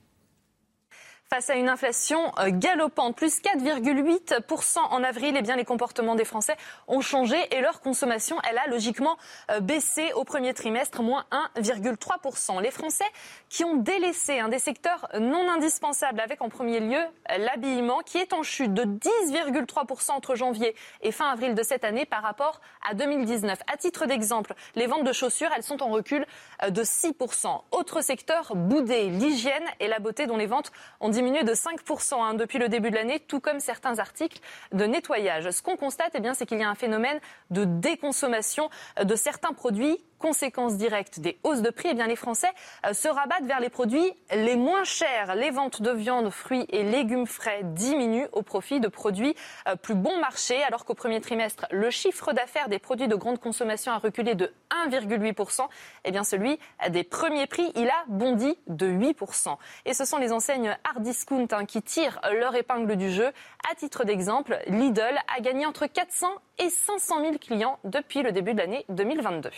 Face 1.32 1.48
à 1.48 1.54
une 1.54 1.70
inflation 1.70 2.30
euh, 2.40 2.50
galopante, 2.50 3.16
plus 3.16 3.40
4,8% 3.40 4.78
en 4.90 5.02
avril, 5.02 5.34
eh 5.34 5.40
bien, 5.40 5.56
les 5.56 5.64
comportements 5.64 6.14
des 6.14 6.26
Français 6.26 6.58
ont 6.88 7.00
changé 7.00 7.38
et 7.52 7.62
leur 7.62 7.80
consommation, 7.80 8.36
elle 8.46 8.58
a 8.58 8.66
logiquement 8.66 9.16
euh, 9.50 9.60
baissé 9.60 10.12
au 10.12 10.24
premier 10.24 10.52
trimestre, 10.52 11.02
moins 11.02 11.24
1,3%. 11.56 12.60
Les 12.60 12.70
Français 12.70 13.06
qui 13.48 13.64
ont 13.64 13.76
délaissé 13.76 14.40
un 14.40 14.50
des 14.50 14.58
secteurs 14.58 15.08
non 15.18 15.50
indispensables, 15.50 16.20
avec 16.20 16.42
en 16.42 16.50
premier 16.50 16.80
lieu 16.80 17.00
l'habillement, 17.38 18.00
qui 18.00 18.18
est 18.18 18.34
en 18.34 18.42
chute 18.42 18.74
de 18.74 18.82
10,3% 18.82 20.10
entre 20.10 20.34
janvier 20.34 20.76
et 21.00 21.12
fin 21.12 21.30
avril 21.30 21.54
de 21.54 21.62
cette 21.62 21.84
année 21.84 22.04
par 22.04 22.20
rapport 22.20 22.60
à 22.86 22.92
2019. 22.92 23.58
À 23.72 23.78
titre 23.78 24.04
d'exemple, 24.04 24.52
les 24.74 24.86
ventes 24.86 25.04
de 25.04 25.14
chaussures, 25.14 25.48
elles 25.56 25.62
sont 25.62 25.82
en 25.82 25.88
recul 25.88 26.26
euh, 26.62 26.68
de 26.68 26.82
6%. 26.82 27.62
Autre 27.70 28.02
secteur 28.02 28.54
boudé, 28.54 29.08
l'hygiène 29.08 29.64
et 29.80 29.88
la 29.88 29.98
beauté 29.98 30.26
dont 30.26 30.36
les 30.36 30.44
ventes 30.44 30.72
ont 31.00 31.08
diminué 31.08 31.21
de 31.30 31.54
5% 31.54 32.14
hein, 32.14 32.34
depuis 32.34 32.58
le 32.58 32.68
début 32.68 32.90
de 32.90 32.96
l'année, 32.96 33.20
tout 33.20 33.40
comme 33.40 33.60
certains 33.60 33.98
articles 33.98 34.40
de 34.72 34.84
nettoyage. 34.84 35.50
Ce 35.50 35.62
qu'on 35.62 35.76
constate, 35.76 36.12
eh 36.14 36.20
bien, 36.20 36.34
c'est 36.34 36.46
qu'il 36.46 36.58
y 36.58 36.62
a 36.62 36.68
un 36.68 36.74
phénomène 36.74 37.20
de 37.50 37.64
déconsommation 37.64 38.70
de 39.02 39.14
certains 39.14 39.52
produits 39.52 39.98
conséquence 40.22 40.76
directe 40.76 41.18
des 41.18 41.36
hausses 41.42 41.62
de 41.62 41.70
prix, 41.70 41.88
eh 41.90 41.94
bien 41.94 42.06
les 42.06 42.16
Français 42.16 42.48
euh, 42.86 42.94
se 42.94 43.08
rabattent 43.08 43.44
vers 43.44 43.60
les 43.60 43.68
produits 43.68 44.12
les 44.32 44.56
moins 44.56 44.84
chers. 44.84 45.34
Les 45.34 45.50
ventes 45.50 45.82
de 45.82 45.90
viande, 45.90 46.30
fruits 46.30 46.64
et 46.70 46.84
légumes 46.84 47.26
frais 47.26 47.60
diminuent 47.64 48.28
au 48.32 48.42
profit 48.42 48.78
de 48.78 48.86
produits 48.86 49.34
euh, 49.68 49.74
plus 49.74 49.96
bon 49.96 50.16
marché, 50.20 50.62
alors 50.62 50.84
qu'au 50.84 50.94
premier 50.94 51.20
trimestre, 51.20 51.66
le 51.72 51.90
chiffre 51.90 52.32
d'affaires 52.32 52.68
des 52.68 52.78
produits 52.78 53.08
de 53.08 53.16
grande 53.16 53.40
consommation 53.40 53.92
a 53.92 53.98
reculé 53.98 54.36
de 54.36 54.52
1,8%. 54.86 55.66
Eh 56.04 56.12
bien 56.12 56.22
celui 56.22 56.58
des 56.88 57.02
premiers 57.02 57.48
prix, 57.48 57.72
il 57.74 57.88
a 57.88 58.04
bondi 58.06 58.56
de 58.68 58.86
8%. 58.86 59.56
Et 59.86 59.92
ce 59.92 60.04
sont 60.04 60.18
les 60.18 60.32
enseignes 60.32 60.76
hard 60.84 61.02
discount 61.02 61.48
hein, 61.50 61.66
qui 61.66 61.82
tirent 61.82 62.20
leur 62.32 62.54
épingle 62.54 62.94
du 62.96 63.10
jeu. 63.10 63.32
À 63.70 63.74
titre 63.74 64.04
d'exemple, 64.04 64.58
Lidl 64.68 65.18
a 65.36 65.40
gagné 65.40 65.66
entre 65.66 65.86
400 65.86 66.28
et 66.58 66.70
500 66.70 67.20
000 67.20 67.38
clients 67.38 67.80
depuis 67.82 68.22
le 68.22 68.30
début 68.30 68.54
de 68.54 68.58
l'année 68.58 68.84
2022. 68.88 69.50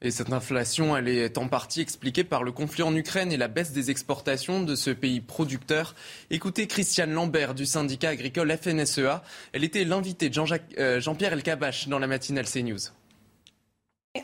Et 0.00 0.12
cette 0.12 0.32
inflation, 0.32 0.96
elle 0.96 1.08
est 1.08 1.38
en 1.38 1.48
partie 1.48 1.80
expliquée 1.80 2.22
par 2.22 2.44
le 2.44 2.52
conflit 2.52 2.84
en 2.84 2.94
Ukraine 2.94 3.32
et 3.32 3.36
la 3.36 3.48
baisse 3.48 3.72
des 3.72 3.90
exportations 3.90 4.62
de 4.62 4.76
ce 4.76 4.90
pays 4.90 5.20
producteur. 5.20 5.96
Écoutez 6.30 6.68
Christiane 6.68 7.12
Lambert 7.12 7.52
du 7.52 7.66
syndicat 7.66 8.10
agricole 8.10 8.56
FNSEA. 8.56 9.24
Elle 9.52 9.64
était 9.64 9.84
l'invitée 9.84 10.30
de 10.30 10.40
euh, 10.78 11.00
Jean-Pierre 11.00 11.32
Elkabach 11.32 11.88
dans 11.88 11.98
la 11.98 12.06
matinale 12.06 12.46
CNews. 12.46 12.92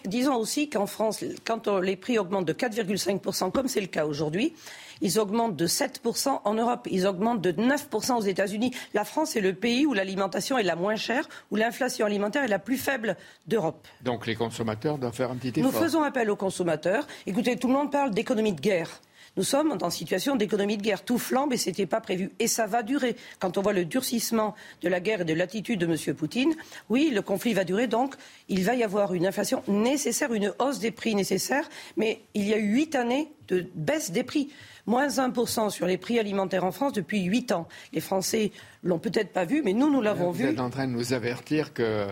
Disons 0.04 0.36
aussi 0.36 0.68
qu'en 0.68 0.86
France, 0.86 1.24
quand 1.44 1.68
les 1.68 1.96
prix 1.96 2.18
augmentent 2.18 2.46
de 2.46 2.52
4,5%, 2.52 3.50
comme 3.50 3.68
c'est 3.68 3.80
le 3.80 3.86
cas 3.86 4.06
aujourd'hui, 4.06 4.54
ils 5.00 5.18
augmentent 5.18 5.56
de 5.56 5.66
7% 5.66 6.40
en 6.44 6.54
Europe, 6.54 6.86
ils 6.90 7.06
augmentent 7.06 7.40
de 7.40 7.52
9% 7.52 8.16
aux 8.16 8.22
États-Unis. 8.22 8.72
La 8.94 9.04
France 9.04 9.36
est 9.36 9.40
le 9.40 9.54
pays 9.54 9.86
où 9.86 9.94
l'alimentation 9.94 10.58
est 10.58 10.62
la 10.62 10.76
moins 10.76 10.96
chère, 10.96 11.28
où 11.50 11.56
l'inflation 11.56 12.06
alimentaire 12.06 12.44
est 12.44 12.48
la 12.48 12.58
plus 12.58 12.76
faible 12.76 13.16
d'Europe. 13.46 13.86
Donc 14.02 14.26
les 14.26 14.34
consommateurs 14.34 14.98
doivent 14.98 15.14
faire 15.14 15.30
un 15.30 15.36
petit 15.36 15.60
effort. 15.60 15.72
Nous 15.72 15.78
faisons 15.78 16.02
appel 16.02 16.30
aux 16.30 16.36
consommateurs. 16.36 17.06
Écoutez, 17.26 17.56
tout 17.56 17.68
le 17.68 17.74
monde 17.74 17.90
parle 17.90 18.10
d'économie 18.12 18.52
de 18.52 18.60
guerre. 18.60 19.00
Nous 19.36 19.42
sommes 19.42 19.76
en 19.80 19.90
situation 19.90 20.36
d'économie 20.36 20.76
de 20.76 20.82
guerre. 20.82 21.04
Tout 21.04 21.18
flambe 21.18 21.52
et 21.52 21.56
ce 21.56 21.68
n'était 21.68 21.86
pas 21.86 22.00
prévu. 22.00 22.30
Et 22.38 22.46
ça 22.46 22.66
va 22.66 22.82
durer. 22.82 23.16
Quand 23.40 23.58
on 23.58 23.62
voit 23.62 23.72
le 23.72 23.84
durcissement 23.84 24.54
de 24.82 24.88
la 24.88 25.00
guerre 25.00 25.22
et 25.22 25.24
de 25.24 25.34
l'attitude 25.34 25.80
de 25.80 25.86
M. 25.86 26.14
Poutine, 26.14 26.54
oui, 26.88 27.10
le 27.12 27.22
conflit 27.22 27.52
va 27.52 27.64
durer. 27.64 27.86
Donc, 27.86 28.14
il 28.48 28.64
va 28.64 28.74
y 28.74 28.84
avoir 28.84 29.14
une 29.14 29.26
inflation 29.26 29.62
nécessaire, 29.66 30.32
une 30.32 30.52
hausse 30.58 30.78
des 30.78 30.90
prix 30.90 31.14
nécessaire. 31.14 31.68
Mais 31.96 32.20
il 32.34 32.48
y 32.48 32.54
a 32.54 32.58
eu 32.58 32.74
huit 32.74 32.94
années 32.94 33.32
de 33.48 33.66
baisse 33.74 34.10
des 34.12 34.22
prix. 34.22 34.50
Moins 34.86 35.08
1% 35.08 35.70
sur 35.70 35.86
les 35.86 35.96
prix 35.96 36.18
alimentaires 36.18 36.64
en 36.64 36.72
France 36.72 36.92
depuis 36.92 37.22
8 37.22 37.52
ans. 37.52 37.66
Les 37.92 38.00
Français 38.00 38.52
l'ont 38.82 38.98
peut-être 38.98 39.32
pas 39.32 39.46
vu, 39.46 39.62
mais 39.64 39.72
nous, 39.72 39.90
nous 39.90 40.02
l'avons 40.02 40.30
vu. 40.30 40.44
Vous 40.44 40.50
êtes 40.50 40.60
en 40.60 40.70
train 40.70 40.86
de 40.86 40.92
nous 40.92 41.12
avertir 41.12 41.72
que 41.72 42.06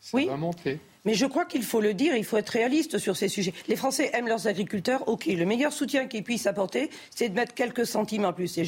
ça 0.00 0.18
va 0.18 0.36
monter. 0.36 0.80
Mais 1.06 1.14
je 1.14 1.24
crois 1.24 1.44
qu'il 1.44 1.62
faut 1.62 1.80
le 1.80 1.94
dire, 1.94 2.16
il 2.16 2.24
faut 2.24 2.36
être 2.36 2.50
réaliste 2.50 2.98
sur 2.98 3.16
ces 3.16 3.28
sujets. 3.28 3.54
Les 3.68 3.76
Français 3.76 4.10
aiment 4.12 4.26
leurs 4.26 4.48
agriculteurs, 4.48 5.08
ok. 5.08 5.26
Le 5.26 5.46
meilleur 5.46 5.72
soutien 5.72 6.08
qu'ils 6.08 6.24
puissent 6.24 6.48
apporter, 6.48 6.90
c'est 7.14 7.28
de 7.28 7.34
mettre 7.34 7.54
quelques 7.54 7.86
centimes 7.86 8.24
en 8.24 8.32
plus. 8.32 8.58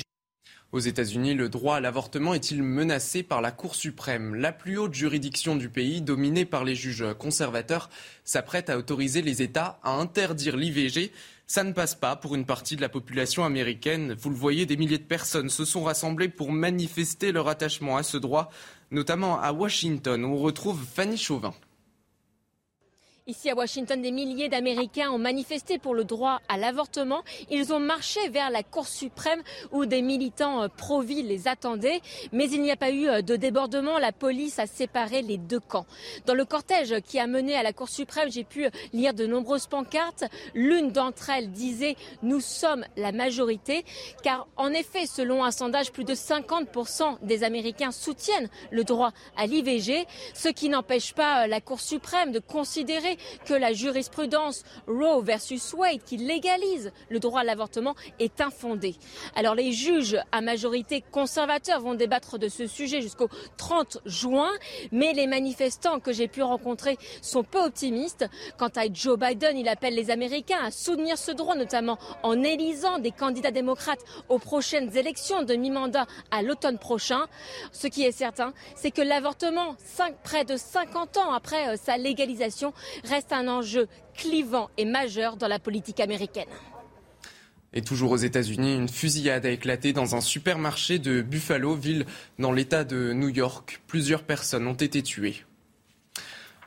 Aux 0.71 0.79
États-Unis, 0.79 1.35
le 1.35 1.49
droit 1.49 1.77
à 1.77 1.81
l'avortement 1.81 2.35
est-il 2.35 2.63
menacé 2.63 3.25
par 3.25 3.41
la 3.41 3.51
Cour 3.51 3.75
suprême? 3.75 4.37
La 4.37 4.53
plus 4.53 4.79
haute 4.79 4.95
juridiction 4.95 5.57
du 5.57 5.69
pays, 5.69 6.01
dominée 6.01 6.45
par 6.45 6.63
les 6.63 6.77
juges 6.77 7.07
conservateurs, 7.19 7.91
s'apprête 8.23 8.71
à 8.71 8.79
autoriser 8.79 9.21
les 9.21 9.43
États 9.43 9.81
à 9.83 9.93
interdire 9.93 10.57
l'IVG. 10.57 11.11
Ça 11.47 11.65
ne 11.65 11.73
passe 11.73 11.97
pas 11.97 12.15
pour 12.15 12.37
une 12.37 12.45
partie 12.45 12.77
de 12.77 12.83
la 12.83 12.91
population 12.91 13.45
américaine. 13.45 14.15
Vous 14.17 14.31
le 14.31 14.37
voyez, 14.37 14.65
des 14.65 14.77
milliers 14.77 14.99
de 14.99 15.03
personnes 15.03 15.49
se 15.49 15.65
sont 15.65 15.83
rassemblées 15.83 16.29
pour 16.29 16.53
manifester 16.53 17.33
leur 17.33 17.49
attachement 17.49 17.97
à 17.97 18.05
ce 18.05 18.17
droit, 18.17 18.51
notamment 18.93 19.41
à 19.41 19.53
Washington, 19.53 20.25
où 20.25 20.35
on 20.35 20.39
retrouve 20.39 20.85
Fanny 20.95 21.17
Chauvin. 21.17 21.53
Ici 23.29 23.51
à 23.51 23.55
Washington, 23.55 24.01
des 24.01 24.11
milliers 24.11 24.49
d'Américains 24.49 25.11
ont 25.11 25.19
manifesté 25.19 25.77
pour 25.77 25.95
le 25.95 26.05
droit 26.05 26.41
à 26.49 26.57
l'avortement. 26.57 27.23
Ils 27.51 27.75
ont 27.75 27.79
marché 27.79 28.27
vers 28.31 28.49
la 28.49 28.63
Cour 28.63 28.89
suprême 28.89 29.43
où 29.71 29.85
des 29.85 30.01
militants 30.01 30.63
euh, 30.63 30.69
pro-vie 30.75 31.23
les 31.23 31.47
attendaient. 31.47 32.01
Mais 32.33 32.49
il 32.49 32.63
n'y 32.63 32.71
a 32.71 32.77
pas 32.77 32.91
eu 32.91 33.07
euh, 33.07 33.21
de 33.21 33.37
débordement. 33.37 33.99
La 33.99 34.13
police 34.13 34.59
a 34.59 34.67
séparé 34.67 35.21
les 35.21 35.37
deux 35.37 35.61
camps. 35.61 35.85
Dans 36.25 36.33
le 36.33 36.47
cortège 36.47 37.03
qui 37.03 37.19
a 37.19 37.27
mené 37.27 37.55
à 37.55 37.63
la 37.63 37.75
Cour 37.75 37.91
suprême, 37.91 38.31
j'ai 38.33 38.45
pu 38.45 38.67
lire 38.95 39.13
de 39.13 39.27
nombreuses 39.27 39.67
pancartes. 39.67 40.25
L'une 40.55 40.91
d'entre 40.91 41.29
elles 41.29 41.51
disait 41.51 41.97
Nous 42.23 42.41
sommes 42.41 42.87
la 42.97 43.13
majorité. 43.13 43.85
Car 44.23 44.49
en 44.57 44.71
effet, 44.71 45.05
selon 45.05 45.45
un 45.45 45.51
sondage, 45.51 45.93
plus 45.93 46.05
de 46.05 46.15
50% 46.15 47.19
des 47.21 47.45
Américains 47.45 47.93
soutiennent 47.93 48.49
le 48.71 48.85
droit 48.85 49.13
à 49.37 49.45
l'IVG. 49.45 50.07
Ce 50.33 50.49
qui 50.49 50.71
n'empêche 50.71 51.13
pas 51.13 51.45
euh, 51.45 51.47
la 51.47 51.61
Cour 51.61 51.81
suprême 51.83 52.33
de 52.33 52.39
considérer 52.39 53.18
que 53.45 53.55
la 53.55 53.73
jurisprudence 53.73 54.63
Roe 54.87 55.23
versus 55.23 55.73
Wade, 55.75 56.03
qui 56.05 56.17
légalise 56.17 56.93
le 57.09 57.21
droit 57.21 57.41
à 57.41 57.45
l'avortement, 57.45 57.95
est 58.19 58.41
infondée. 58.41 58.97
Alors 59.35 59.55
les 59.55 59.73
juges 59.73 60.19
à 60.33 60.41
majorité 60.41 61.03
conservateurs 61.11 61.81
vont 61.81 61.95
débattre 61.95 62.39
de 62.39 62.49
ce 62.49 62.67
sujet 62.67 63.01
jusqu'au 63.01 63.29
30 63.57 63.99
juin, 64.05 64.51
mais 64.93 65.13
les 65.13 65.27
manifestants 65.27 66.01
que 66.01 66.13
j'ai 66.13 66.29
pu 66.29 66.43
rencontrer 66.43 66.97
sont 67.23 67.43
peu 67.43 67.63
optimistes. 67.63 68.27
Quant 68.59 68.71
à 68.77 68.93
Joe 68.93 69.19
Biden, 69.19 69.57
il 69.57 69.69
appelle 69.69 69.95
les 69.95 70.11
Américains 70.11 70.59
à 70.63 70.71
soutenir 70.71 71.19
ce 71.19 71.31
droit, 71.31 71.55
notamment 71.55 71.99
en 72.23 72.43
élisant 72.43 72.99
des 72.99 73.11
candidats 73.11 73.51
démocrates 73.51 74.05
aux 74.29 74.39
prochaines 74.39 74.97
élections 74.97 75.43
de 75.43 75.55
mi-mandat 75.55 76.07
à 76.31 76.43
l'automne 76.43 76.79
prochain. 76.79 77.27
Ce 77.73 77.87
qui 77.87 78.05
est 78.05 78.13
certain, 78.13 78.53
c'est 78.77 78.91
que 78.91 79.03
l'avortement, 79.03 79.77
près 80.23 80.45
de 80.45 80.57
50 80.57 81.17
ans 81.17 81.33
après 81.33 81.69
euh, 81.69 81.77
sa 81.77 81.97
légalisation, 81.97 82.73
reste 83.09 83.33
un 83.33 83.49
enjeu 83.49 83.89
clivant 84.15 84.71
et 84.77 84.85
majeur 84.85 85.37
dans 85.37 85.49
la 85.49 85.59
politique 85.59 86.01
américaine. 86.01 86.49
Et 87.73 87.83
toujours 87.83 88.13
aux 88.13 88.17
États-Unis, 88.17 88.75
une 88.75 88.89
fusillade 88.89 89.45
a 89.45 89.51
éclaté 89.51 89.93
dans 89.93 90.17
un 90.17 90.21
supermarché 90.21 90.99
de 90.99 91.21
Buffalo, 91.21 91.75
ville 91.75 92.07
dans 92.39 92.53
l'État 92.53 92.85
de 92.85 93.13
New 93.13 93.29
York. 93.29 93.83
Plusieurs 93.87 94.23
personnes 94.23 94.67
ont 94.67 94.75
été 94.75 95.03
tuées. 95.03 95.45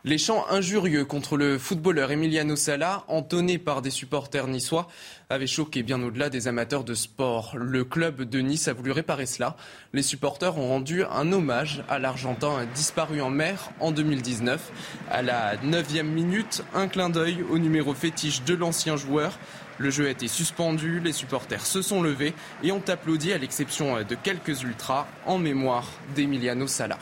Les 0.04 0.18
chants 0.18 0.48
injurieux 0.50 1.06
contre 1.06 1.38
le 1.38 1.60
footballeur 1.60 2.12
Emiliano 2.12 2.56
Sala, 2.56 3.04
entonnés 3.08 3.60
par 3.60 3.84
des 3.84 3.92
supporters 3.92 4.48
niçois, 4.48 4.88
avaient 5.30 5.46
choqué 5.46 5.84
bien 5.84 6.02
au-delà 6.02 6.32
des 6.32 6.48
amateurs 6.48 6.84
de 6.84 6.96
sport. 6.96 7.56
Le 7.56 7.84
club 7.84 8.24
de 8.24 8.40
Nice 8.40 8.68
a 8.68 8.74
voulu 8.74 8.92
réparer 8.92 9.28
cela. 9.28 9.56
Les 9.94 10.02
supporters 10.02 10.58
ont 10.58 10.70
rendu 10.70 11.04
un 11.04 11.32
hommage 11.32 11.84
à 11.88 12.00
l'Argentin 12.00 12.66
disparu 12.74 13.22
en 13.22 13.30
mer 13.30 13.70
en 13.80 13.92
2019. 13.92 14.72
À 15.12 15.22
la 15.22 15.58
neuvième 15.58 16.10
minute, 16.10 16.64
un 16.74 16.88
clin 16.88 17.12
d'œil 17.12 17.46
au 17.52 17.60
numéro 17.60 17.94
fétiche 17.94 18.44
de 18.44 18.56
l'ancien 18.56 18.98
joueur. 18.98 19.38
Le 19.78 19.92
jeu 19.92 20.08
a 20.08 20.10
été 20.10 20.28
suspendu, 20.28 21.00
les 21.00 21.14
supporters 21.14 21.64
se 21.64 21.84
sont 21.84 22.02
levés 22.02 22.34
et 22.64 22.72
ont 22.72 22.84
applaudi 22.88 23.34
à 23.34 23.38
l'exception 23.38 24.02
de 24.02 24.16
quelques 24.16 24.64
ultras 24.64 25.06
en 25.28 25.38
mémoire 25.38 25.88
d'Emiliano 26.16 26.66
Sala. 26.66 26.98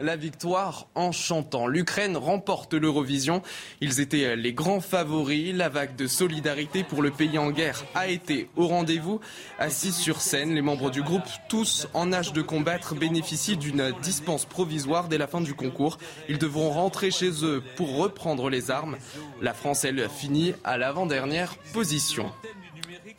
La 0.00 0.16
victoire 0.16 0.88
en 0.94 1.12
chantant. 1.12 1.66
L'Ukraine 1.66 2.16
remporte 2.16 2.74
l'Eurovision. 2.74 3.42
Ils 3.80 4.00
étaient 4.00 4.36
les 4.36 4.52
grands 4.52 4.80
favoris. 4.80 5.54
La 5.54 5.68
vague 5.68 5.96
de 5.96 6.06
solidarité 6.06 6.82
pour 6.82 7.02
le 7.02 7.10
pays 7.10 7.38
en 7.38 7.50
guerre 7.50 7.84
a 7.94 8.08
été 8.08 8.48
au 8.56 8.66
rendez-vous. 8.66 9.20
Assis 9.58 9.92
sur 9.92 10.20
scène, 10.20 10.54
les 10.54 10.62
membres 10.62 10.90
du 10.90 11.02
groupe, 11.02 11.22
tous 11.48 11.86
en 11.94 12.12
âge 12.12 12.32
de 12.32 12.42
combattre, 12.42 12.94
bénéficient 12.94 13.56
d'une 13.56 13.92
dispense 14.02 14.44
provisoire 14.44 15.08
dès 15.08 15.18
la 15.18 15.26
fin 15.26 15.40
du 15.40 15.54
concours. 15.54 15.98
Ils 16.28 16.38
devront 16.38 16.70
rentrer 16.70 17.10
chez 17.10 17.44
eux 17.44 17.62
pour 17.76 17.96
reprendre 17.96 18.50
les 18.50 18.70
armes. 18.70 18.96
La 19.40 19.54
France, 19.54 19.84
elle, 19.84 20.08
finit 20.08 20.54
à 20.64 20.76
l'avant-dernière 20.76 21.56
position. 21.72 22.32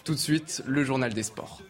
Tout 0.04 0.14
de 0.14 0.20
suite, 0.20 0.62
le 0.68 0.84
journal 0.84 1.14
des 1.14 1.24
sports. 1.24 1.62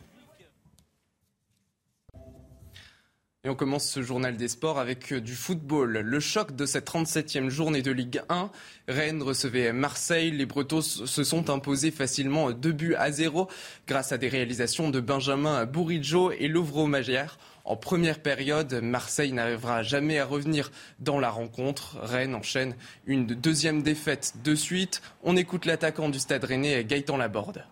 Et 3.45 3.49
on 3.49 3.53
commence 3.53 3.87
ce 3.87 4.01
journal 4.01 4.37
des 4.37 4.47
sports 4.47 4.79
avec 4.79 5.13
euh, 5.13 5.21
du 5.21 5.35
football. 5.35 5.99
Le 5.99 6.19
choc 6.19 6.55
de 6.55 6.65
cette 6.65 6.89
37e 6.89 7.49
journée 7.49 7.83
de 7.83 7.91
Ligue 7.91 8.23
1. 8.27 8.49
Rennes 8.87 9.21
recevait 9.21 9.71
Marseille. 9.71 10.31
Les 10.31 10.47
Bretons 10.47 10.81
se 10.81 11.23
sont 11.23 11.51
imposés 11.51 11.91
facilement 11.91 12.49
2 12.49 12.71
buts 12.71 12.95
à 12.95 13.11
0 13.11 13.47
grâce 13.87 14.11
à 14.11 14.17
des 14.17 14.29
réalisations 14.29 14.89
de 14.89 14.99
Benjamin 14.99 15.63
Bourigeau 15.65 16.31
et 16.31 16.47
Lovro 16.47 16.87
Magière. 16.87 17.37
En 17.65 17.75
première 17.75 18.19
période, 18.19 18.73
Marseille 18.81 19.31
n'arrivera 19.31 19.83
jamais 19.83 20.17
à 20.17 20.25
revenir 20.25 20.71
dans 20.97 21.19
la 21.19 21.29
rencontre. 21.29 21.97
Rennes 22.01 22.33
enchaîne 22.33 22.75
une 23.05 23.27
deuxième 23.27 23.83
défaite 23.83 24.33
de 24.43 24.55
suite. 24.55 25.03
On 25.21 25.37
écoute 25.37 25.65
l'attaquant 25.65 26.09
du 26.09 26.17
stade 26.17 26.45
rennais, 26.45 26.83
Gaëtan 26.83 27.17
Laborde. 27.17 27.63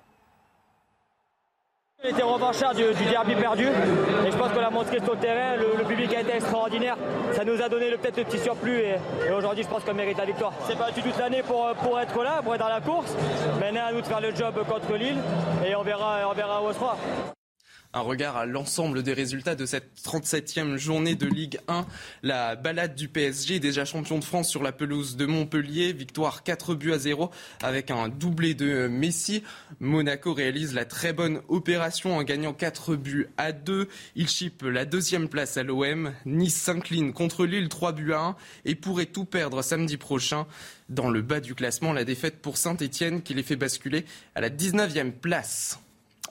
On 2.06 2.10
était 2.10 2.22
revanchard 2.22 2.76
du, 2.76 2.84
derby 3.10 3.34
perdu. 3.34 3.66
Et 3.66 4.32
je 4.32 4.36
pense 4.36 4.52
qu'on 4.52 4.60
a 4.60 4.70
montré 4.70 5.00
sur 5.00 5.14
le 5.14 5.20
terrain, 5.20 5.56
le, 5.56 5.86
public 5.86 6.14
a 6.14 6.20
été 6.20 6.36
extraordinaire, 6.36 6.98
ça 7.32 7.46
nous 7.46 7.62
a 7.62 7.70
donné 7.70 7.92
peut-être 7.92 8.18
le 8.18 8.26
petit 8.26 8.40
surplus. 8.40 8.82
Et, 8.82 9.32
aujourd'hui 9.32 9.64
je 9.64 9.70
pense 9.70 9.86
qu'on 9.86 9.94
mérite 9.94 10.18
la 10.18 10.26
victoire. 10.26 10.52
C'est 10.68 10.78
pas 10.78 10.92
toute 10.92 11.18
l'année 11.18 11.44
pour, 11.44 11.74
pour 11.82 11.98
être 11.98 12.22
là, 12.22 12.42
pour 12.44 12.56
être 12.56 12.60
dans 12.60 12.68
la 12.68 12.82
course, 12.82 13.16
maintenant 13.58 13.86
à 13.88 13.94
nous 13.94 14.02
de 14.02 14.06
faire 14.06 14.20
le 14.20 14.36
job 14.36 14.54
contre 14.68 14.98
Lille. 14.98 15.16
Et 15.66 15.76
on 15.76 15.84
verra, 15.84 16.30
on 16.30 16.34
verra 16.34 16.62
où 16.62 16.66
on 16.66 16.74
sera 16.74 16.98
un 17.94 18.02
regard 18.02 18.38
à 18.38 18.46
l'ensemble 18.46 19.04
des 19.04 19.14
résultats 19.14 19.56
de 19.56 19.66
cette 19.66 19.90
37e 20.04 20.78
journée 20.78 21.16
de 21.16 21.28
Ligue 21.28 21.60
1. 21.68 21.86
La 22.24 22.56
balade 22.56 22.96
du 22.96 23.08
PSG, 23.08 23.60
déjà 23.60 23.86
champion 23.86 24.18
de 24.18 24.24
France 24.24 24.50
sur 24.50 24.64
la 24.64 24.72
pelouse 24.72 25.16
de 25.16 25.26
Montpellier, 25.28 25.94
victoire 25.94 26.44
4 26.44 26.74
buts 26.74 26.94
à 26.94 26.98
0 26.98 27.30
avec 27.62 27.92
un 27.92 28.10
doublé 28.10 28.56
de 28.56 28.88
Messi. 28.88 29.44
Monaco 29.80 30.34
réalise 30.34 30.74
la 30.74 30.86
très 30.86 31.14
bonne 31.14 31.42
opération 31.50 32.18
en 32.18 32.24
gagnant 32.24 32.54
4 32.54 32.96
buts 32.96 33.28
à 33.38 33.52
2. 33.52 33.88
Il 34.16 34.28
chipe 34.28 34.64
la 34.64 34.86
deuxième 34.86 35.30
place 35.30 35.58
à 35.58 35.64
l'OM. 35.64 36.14
Nice 36.26 36.56
s'incline 36.56 37.14
contre 37.14 37.46
Lille 37.46 37.70
3 37.70 37.92
buts 37.92 38.14
à 38.14 38.20
1 38.20 38.36
et 38.66 38.76
pourrait 38.76 39.06
tout 39.06 39.26
perdre 39.26 39.62
samedi 39.62 39.98
prochain. 39.98 40.48
Dans 40.90 41.10
le 41.10 41.22
bas 41.22 41.40
du 41.40 41.54
classement, 41.54 41.94
la 41.94 42.06
défaite 42.06 42.42
pour 42.42 42.58
Saint-Etienne 42.58 43.22
qui 43.22 43.36
les 43.36 43.44
fait 43.44 43.56
basculer 43.56 44.06
à 44.34 44.42
la 44.42 44.50
19e 44.50 45.12
place 45.12 45.80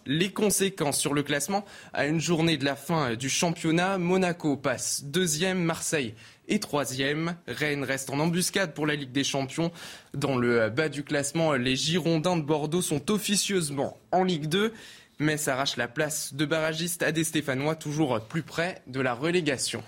les 0.06 0.30
conséquences 0.30 0.98
sur 0.98 1.14
le 1.14 1.22
classement. 1.22 1.64
À 1.92 2.06
une 2.06 2.20
journée 2.20 2.56
de 2.56 2.64
la 2.64 2.76
fin 2.76 3.14
du 3.14 3.28
championnat, 3.28 3.98
Monaco 3.98 4.56
passe 4.56 5.04
deuxième, 5.04 5.62
Marseille 5.62 6.14
est 6.48 6.62
troisième. 6.62 7.36
Rennes 7.46 7.84
reste 7.84 8.10
en 8.10 8.18
embuscade 8.18 8.74
pour 8.74 8.86
la 8.86 8.94
Ligue 8.94 9.12
des 9.12 9.24
Champions. 9.24 9.72
Dans 10.14 10.36
le 10.36 10.68
bas 10.70 10.88
du 10.88 11.02
classement, 11.04 11.52
les 11.54 11.76
Girondins 11.76 12.36
de 12.36 12.42
Bordeaux 12.42 12.82
sont 12.82 13.10
officieusement 13.10 13.98
en 14.10 14.24
Ligue 14.24 14.46
2. 14.46 14.72
Mais 15.18 15.36
s'arrache 15.36 15.76
la 15.76 15.88
place 15.88 16.34
de 16.34 16.44
barragiste 16.44 17.02
à 17.02 17.12
des 17.12 17.24
Stéphanois, 17.24 17.76
toujours 17.76 18.20
plus 18.20 18.42
près 18.42 18.82
de 18.86 19.00
la 19.00 19.14
relégation. 19.14 19.82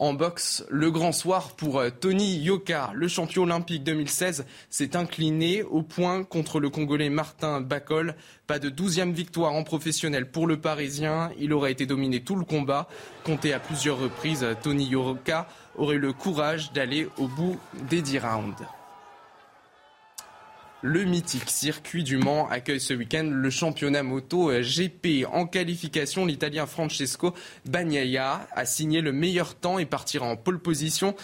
En 0.00 0.14
boxe, 0.14 0.64
le 0.70 0.90
grand 0.90 1.12
soir 1.12 1.50
pour 1.56 1.78
euh, 1.78 1.90
Tony 1.90 2.38
Yoka, 2.38 2.90
le 2.94 3.06
champion 3.06 3.42
olympique 3.42 3.84
2016, 3.84 4.46
s'est 4.70 4.96
incliné 4.96 5.62
au 5.62 5.82
point 5.82 6.24
contre 6.24 6.58
le 6.58 6.70
Congolais 6.70 7.10
Martin 7.10 7.60
Bacol. 7.60 8.14
Pas 8.46 8.58
de 8.58 8.70
douzième 8.70 9.12
victoire 9.12 9.52
en 9.52 9.62
professionnel 9.62 10.30
pour 10.30 10.46
le 10.46 10.58
Parisien. 10.58 11.32
Il 11.38 11.52
aurait 11.52 11.72
été 11.72 11.84
dominé 11.84 12.20
tout 12.20 12.36
le 12.36 12.46
combat. 12.46 12.88
Compté 13.24 13.52
à 13.52 13.60
plusieurs 13.60 13.98
reprises, 13.98 14.46
Tony 14.62 14.86
Yoka 14.86 15.46
aurait 15.76 15.98
le 15.98 16.14
courage 16.14 16.72
d'aller 16.72 17.06
au 17.18 17.28
bout 17.28 17.60
des 17.90 18.00
dix 18.00 18.18
rounds. 18.18 18.64
Le 20.82 21.04
mythique 21.04 21.50
circuit 21.50 22.04
du 22.04 22.16
Mans 22.16 22.48
accueille 22.48 22.80
ce 22.80 22.94
week-end 22.94 23.28
le 23.30 23.50
championnat 23.50 24.02
moto 24.02 24.50
GP. 24.50 25.26
En 25.30 25.44
qualification, 25.44 26.24
l'Italien 26.24 26.64
Francesco 26.64 27.34
Bagnaia 27.66 28.48
a 28.52 28.64
signé 28.64 29.02
le 29.02 29.12
meilleur 29.12 29.54
temps 29.56 29.78
et 29.78 29.84
partira 29.84 30.24
en 30.24 30.36
pole 30.36 30.58
position. 30.58 31.14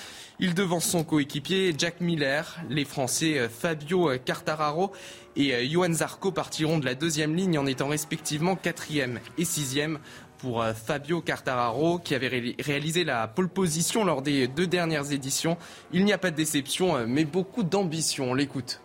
Il 0.41 0.53
devance 0.53 0.85
son 0.85 1.05
coéquipier 1.05 1.75
Jack 1.79 2.03
Miller. 2.03 2.59
Les 2.69 2.85
Français 2.85 3.49
Fabio 3.49 4.11
Cartararo 4.23 4.93
et 5.37 5.67
Johan 5.67 5.95
Zarco 5.95 6.33
partiront 6.33 6.79
de 6.79 6.85
la 6.85 6.95
deuxième 6.95 7.35
ligne 7.35 7.59
en 7.59 7.65
étant 7.65 7.89
respectivement 7.89 8.57
quatrième 8.57 9.21
et 9.39 9.47
sixième 9.47 10.01
pour 10.37 10.67
Fabio 10.67 11.23
Cartararo 11.23 11.99
qui 11.99 12.15
avait 12.15 12.55
réalisé 12.59 13.05
la 13.05 13.27
pole 13.27 13.49
position 13.49 14.05
lors 14.05 14.21
des 14.21 14.49
deux 14.49 14.67
dernières 14.67 15.13
éditions. 15.13 15.57
Il 15.95 16.05
n'y 16.05 16.13
a 16.13 16.19
pas 16.19 16.31
de 16.31 16.37
déception 16.37 17.07
mais 17.07 17.25
beaucoup 17.25 17.63
d'ambition. 17.63 18.33
On 18.33 18.35
l'écoute. 18.35 18.83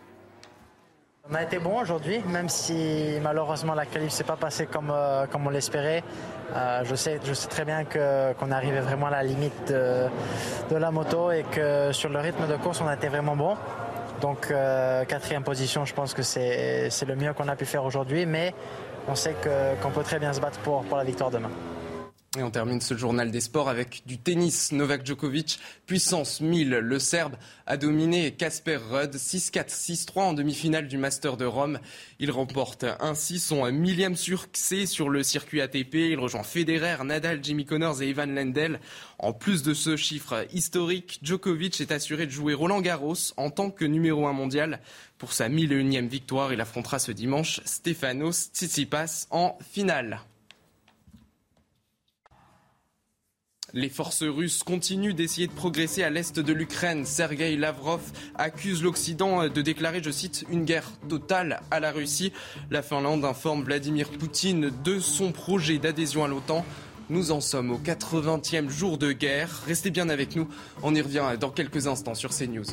On 1.32 1.34
a 1.34 1.44
été 1.44 1.58
bon 1.58 1.80
aujourd'hui, 1.80 2.20
même 2.28 2.50
si 2.50 3.18
malheureusement 3.22 3.72
la 3.72 3.86
qualif 3.86 4.10
s'est 4.10 4.22
pas 4.22 4.36
passée 4.36 4.66
comme, 4.66 4.92
euh, 4.94 5.24
comme 5.26 5.46
on 5.46 5.48
l'espérait. 5.48 6.04
Euh, 6.54 6.82
je, 6.84 6.94
sais, 6.94 7.18
très 7.48 7.64
bien 7.64 7.84
qu'on 7.86 8.50
arrivait 8.50 8.80
vraiment 8.80 9.06
à 9.06 9.12
la 9.12 9.22
limite 9.22 9.72
de, 9.72 10.76
la 10.76 10.90
moto 10.90 11.30
et 11.30 11.44
que 11.50 11.90
sur 11.92 12.10
le 12.10 12.18
rythme 12.18 12.46
de 12.46 12.56
course, 12.58 12.82
on 12.82 12.86
a 12.86 12.96
été 12.96 13.08
vraiment 13.08 13.34
bon. 13.34 13.56
Donc 14.20 14.50
euh, 14.50 15.06
quatrième 15.06 15.42
position, 15.42 15.86
je 15.86 15.94
pense 15.94 16.12
que 16.12 16.22
c'est 16.22 16.90
le 17.06 17.16
mieux 17.16 17.32
qu'on 17.32 17.48
a 17.48 17.56
pu 17.56 17.64
faire 17.64 17.86
aujourd'hui, 17.86 18.26
mais 18.26 18.52
on 19.08 19.14
sait 19.14 19.34
qu'on 19.42 19.90
peut 19.90 20.02
très 20.02 20.18
bien 20.18 20.34
se 20.34 20.40
battre 20.40 20.58
pour 20.58 20.84
la 20.94 21.04
victoire 21.04 21.30
demain. 21.30 21.50
Et 22.38 22.42
on 22.42 22.50
termine 22.50 22.80
ce 22.80 22.96
journal 22.96 23.30
des 23.30 23.42
sports 23.42 23.68
avec 23.68 24.04
du 24.06 24.16
tennis. 24.16 24.72
Novak 24.72 25.04
Djokovic, 25.04 25.60
puissance 25.84 26.40
1000. 26.40 26.70
Le 26.70 26.98
Serbe 26.98 27.36
a 27.66 27.76
dominé 27.76 28.32
Casper 28.32 28.78
Rudd 28.90 29.16
6-4, 29.16 29.68
6-3 29.68 30.20
en 30.20 30.32
demi-finale 30.32 30.88
du 30.88 30.96
Master 30.96 31.36
de 31.36 31.44
Rome. 31.44 31.78
Il 32.20 32.30
remporte 32.30 32.86
ainsi 33.00 33.38
son 33.38 33.70
millième 33.70 34.16
succès 34.16 34.86
sur 34.86 35.10
le 35.10 35.22
circuit 35.22 35.60
ATP. 35.60 35.94
Il 35.94 36.18
rejoint 36.18 36.42
Federer, 36.42 37.04
Nadal, 37.04 37.40
Jimmy 37.44 37.66
Connors 37.66 38.00
et 38.00 38.08
Ivan 38.08 38.34
Lendl. 38.34 38.80
En 39.18 39.34
plus 39.34 39.62
de 39.62 39.74
ce 39.74 39.98
chiffre 39.98 40.46
historique, 40.54 41.18
Djokovic 41.22 41.82
est 41.82 41.92
assuré 41.92 42.24
de 42.24 42.30
jouer 42.30 42.54
Roland 42.54 42.80
Garros 42.80 43.34
en 43.36 43.50
tant 43.50 43.70
que 43.70 43.84
numéro 43.84 44.26
1 44.26 44.32
mondial. 44.32 44.80
Pour 45.18 45.34
sa 45.34 45.50
1001e 45.50 46.08
victoire, 46.08 46.50
il 46.50 46.62
affrontera 46.62 46.98
ce 46.98 47.12
dimanche 47.12 47.60
Stefanos 47.66 48.48
Tsitsipas 48.54 49.26
en 49.30 49.58
finale. 49.70 50.22
Les 53.74 53.88
forces 53.88 54.22
russes 54.22 54.62
continuent 54.62 55.14
d'essayer 55.14 55.46
de 55.46 55.52
progresser 55.52 56.02
à 56.02 56.10
l'est 56.10 56.38
de 56.38 56.52
l'Ukraine. 56.52 57.06
Sergei 57.06 57.56
Lavrov 57.56 58.02
accuse 58.34 58.82
l'Occident 58.82 59.48
de 59.48 59.62
déclarer, 59.62 60.02
je 60.02 60.10
cite, 60.10 60.44
une 60.50 60.66
guerre 60.66 60.90
totale 61.08 61.62
à 61.70 61.80
la 61.80 61.90
Russie. 61.90 62.34
La 62.70 62.82
Finlande 62.82 63.24
informe 63.24 63.62
Vladimir 63.62 64.10
Poutine 64.10 64.70
de 64.84 64.98
son 64.98 65.32
projet 65.32 65.78
d'adhésion 65.78 66.22
à 66.22 66.28
l'OTAN. 66.28 66.66
Nous 67.08 67.32
en 67.32 67.40
sommes 67.40 67.70
au 67.70 67.78
80e 67.78 68.68
jour 68.68 68.98
de 68.98 69.12
guerre. 69.12 69.62
Restez 69.66 69.90
bien 69.90 70.10
avec 70.10 70.36
nous. 70.36 70.48
On 70.82 70.94
y 70.94 71.00
revient 71.00 71.24
dans 71.40 71.50
quelques 71.50 71.86
instants 71.86 72.14
sur 72.14 72.30
CNews. 72.30 72.66